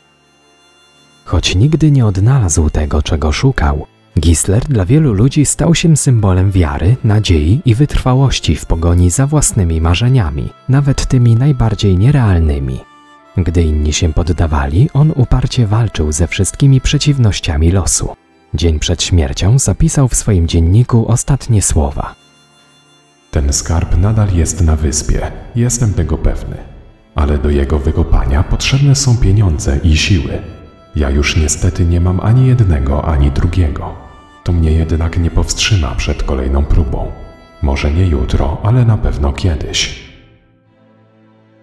Choć 1.24 1.54
nigdy 1.54 1.90
nie 1.90 2.06
odnalazł 2.06 2.70
tego, 2.70 3.02
czego 3.02 3.32
szukał, 3.32 3.86
Gisler 4.20 4.64
dla 4.64 4.84
wielu 4.84 5.12
ludzi 5.12 5.46
stał 5.46 5.74
się 5.74 5.96
symbolem 5.96 6.50
wiary, 6.50 6.96
nadziei 7.04 7.60
i 7.64 7.74
wytrwałości 7.74 8.56
w 8.56 8.66
pogoni 8.66 9.10
za 9.10 9.26
własnymi 9.26 9.80
marzeniami, 9.80 10.48
nawet 10.68 11.06
tymi 11.06 11.34
najbardziej 11.34 11.98
nierealnymi. 11.98 12.80
Gdy 13.36 13.62
inni 13.62 13.92
się 13.92 14.12
poddawali, 14.12 14.90
on 14.94 15.12
uparcie 15.16 15.66
walczył 15.66 16.12
ze 16.12 16.26
wszystkimi 16.26 16.80
przeciwnościami 16.80 17.72
losu. 17.72 18.16
Dzień 18.54 18.78
przed 18.78 19.02
śmiercią 19.02 19.58
zapisał 19.58 20.08
w 20.08 20.14
swoim 20.14 20.48
dzienniku 20.48 21.08
ostatnie 21.08 21.62
słowa. 21.62 22.14
Ten 23.30 23.52
skarb 23.52 23.98
nadal 23.98 24.28
jest 24.34 24.60
na 24.60 24.76
wyspie, 24.76 25.32
jestem 25.54 25.94
tego 25.94 26.18
pewny. 26.18 26.56
Ale 27.14 27.38
do 27.38 27.50
jego 27.50 27.78
wykopania 27.78 28.42
potrzebne 28.42 28.94
są 28.94 29.16
pieniądze 29.16 29.80
i 29.82 29.96
siły. 29.96 30.38
Ja 30.96 31.10
już 31.10 31.36
niestety 31.36 31.84
nie 31.84 32.00
mam 32.00 32.20
ani 32.20 32.46
jednego, 32.46 33.04
ani 33.04 33.30
drugiego. 33.30 34.05
To 34.46 34.52
mnie 34.52 34.72
jednak 34.72 35.18
nie 35.18 35.30
powstrzyma 35.30 35.94
przed 35.94 36.22
kolejną 36.22 36.64
próbą. 36.64 37.12
Może 37.62 37.92
nie 37.92 38.06
jutro, 38.06 38.58
ale 38.62 38.84
na 38.84 38.98
pewno 38.98 39.32
kiedyś. 39.32 40.06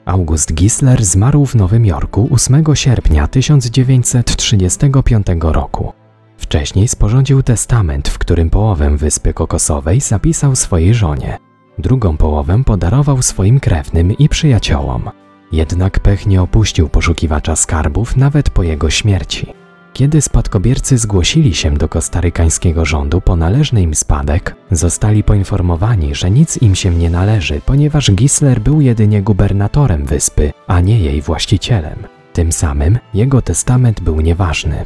August 0.05 0.53
Gisler 0.53 1.05
zmarł 1.05 1.45
w 1.45 1.55
Nowym 1.55 1.85
Jorku 1.85 2.29
8 2.31 2.63
sierpnia 2.73 3.27
1935 3.27 5.27
roku. 5.41 5.93
Wcześniej 6.37 6.87
sporządził 6.87 7.43
testament, 7.43 8.09
w 8.09 8.17
którym 8.17 8.49
połowę 8.49 8.97
Wyspy 8.97 9.33
Kokosowej 9.33 10.01
zapisał 10.01 10.55
swojej 10.55 10.93
żonie. 10.93 11.37
Drugą 11.77 12.17
połowę 12.17 12.63
podarował 12.63 13.21
swoim 13.21 13.59
krewnym 13.59 14.11
i 14.11 14.29
przyjaciołom. 14.29 15.09
Jednak 15.51 15.99
pech 15.99 16.25
nie 16.25 16.41
opuścił 16.41 16.89
poszukiwacza 16.89 17.55
skarbów 17.55 18.17
nawet 18.17 18.49
po 18.49 18.63
jego 18.63 18.89
śmierci. 18.89 19.62
Kiedy 19.93 20.21
spadkobiercy 20.21 20.97
zgłosili 20.97 21.55
się 21.55 21.73
do 21.73 21.89
kostarykańskiego 21.89 22.85
rządu 22.85 23.21
po 23.21 23.35
należny 23.35 23.81
im 23.81 23.95
spadek, 23.95 24.55
zostali 24.71 25.23
poinformowani, 25.23 26.15
że 26.15 26.31
nic 26.31 26.61
im 26.61 26.75
się 26.75 26.95
nie 26.95 27.09
należy, 27.09 27.61
ponieważ 27.65 28.11
Gisler 28.11 28.61
był 28.61 28.81
jedynie 28.81 29.21
gubernatorem 29.21 30.05
wyspy, 30.05 30.53
a 30.67 30.81
nie 30.81 30.99
jej 30.99 31.21
właścicielem. 31.21 31.95
Tym 32.33 32.51
samym 32.51 32.99
jego 33.13 33.41
testament 33.41 34.01
był 34.01 34.21
nieważny. 34.21 34.85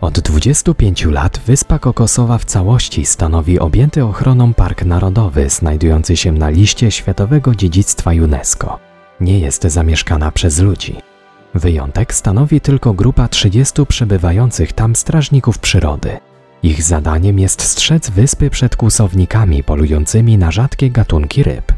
Od 0.00 0.20
25 0.20 1.04
lat 1.04 1.40
Wyspa 1.46 1.78
Kokosowa 1.78 2.38
w 2.38 2.44
całości 2.44 3.06
stanowi 3.06 3.58
objęty 3.58 4.04
ochroną 4.04 4.54
park 4.54 4.84
narodowy 4.84 5.50
znajdujący 5.50 6.16
się 6.16 6.32
na 6.32 6.50
liście 6.50 6.90
Światowego 6.90 7.54
Dziedzictwa 7.54 8.10
UNESCO. 8.10 8.78
Nie 9.20 9.38
jest 9.38 9.62
zamieszkana 9.62 10.30
przez 10.30 10.58
ludzi. 10.58 11.09
Wyjątek 11.54 12.14
stanowi 12.14 12.60
tylko 12.60 12.92
grupa 12.92 13.28
30 13.28 13.86
przebywających 13.86 14.72
tam 14.72 14.96
strażników 14.96 15.58
przyrody. 15.58 16.18
Ich 16.62 16.82
zadaniem 16.82 17.38
jest 17.38 17.62
strzec 17.62 18.10
wyspy 18.10 18.50
przed 18.50 18.76
kłusownikami 18.76 19.64
polującymi 19.64 20.38
na 20.38 20.50
rzadkie 20.50 20.90
gatunki 20.90 21.42
ryb. 21.42 21.72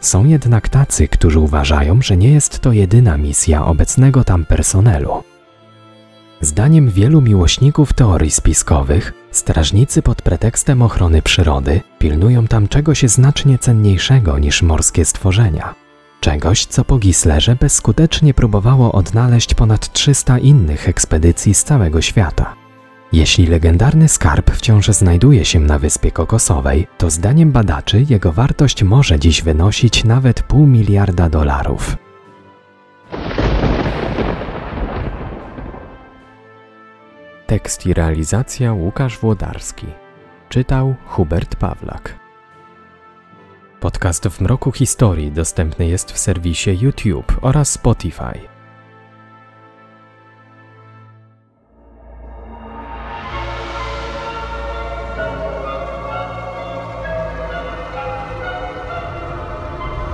Są 0.00 0.24
jednak 0.24 0.68
tacy, 0.68 1.08
którzy 1.08 1.40
uważają, 1.40 2.02
że 2.02 2.16
nie 2.16 2.30
jest 2.32 2.60
to 2.60 2.72
jedyna 2.72 3.18
misja 3.18 3.66
obecnego 3.66 4.24
tam 4.24 4.44
personelu. 4.44 5.22
Zdaniem 6.40 6.90
wielu 6.90 7.20
miłośników 7.20 7.92
teorii 7.92 8.30
spiskowych, 8.30 9.12
strażnicy 9.30 10.02
pod 10.02 10.22
pretekstem 10.22 10.82
ochrony 10.82 11.22
przyrody 11.22 11.80
pilnują 11.98 12.46
tam 12.46 12.68
czegoś 12.68 13.02
znacznie 13.02 13.58
cenniejszego 13.58 14.38
niż 14.38 14.62
morskie 14.62 15.04
stworzenia. 15.04 15.87
Czegoś, 16.20 16.66
co 16.66 16.84
po 16.84 16.98
Gislerze 16.98 17.56
bezskutecznie 17.56 18.34
próbowało 18.34 18.92
odnaleźć 18.92 19.54
ponad 19.54 19.92
300 19.92 20.38
innych 20.38 20.88
ekspedycji 20.88 21.54
z 21.54 21.64
całego 21.64 22.00
świata. 22.00 22.54
Jeśli 23.12 23.46
legendarny 23.46 24.08
skarb 24.08 24.50
wciąż 24.50 24.88
znajduje 24.88 25.44
się 25.44 25.60
na 25.60 25.78
Wyspie 25.78 26.10
Kokosowej, 26.10 26.86
to 26.98 27.10
zdaniem 27.10 27.52
badaczy 27.52 28.06
jego 28.08 28.32
wartość 28.32 28.82
może 28.82 29.18
dziś 29.18 29.42
wynosić 29.42 30.04
nawet 30.04 30.42
pół 30.42 30.66
miliarda 30.66 31.28
dolarów. 31.28 31.96
Tekst 37.46 37.86
i 37.86 37.94
realizacja 37.94 38.72
Łukasz 38.72 39.18
Włodarski. 39.18 39.86
Czytał 40.48 40.94
Hubert 41.06 41.56
Pawlak. 41.56 42.27
Podcast 43.80 44.28
w 44.28 44.40
mroku 44.40 44.72
historii 44.72 45.32
dostępny 45.32 45.88
jest 45.88 46.12
w 46.12 46.18
serwisie 46.18 46.70
YouTube 46.80 47.38
oraz 47.42 47.72
Spotify. 47.72 48.38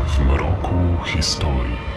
w 0.07 0.19
mroku 0.19 1.05
historii. 1.05 1.94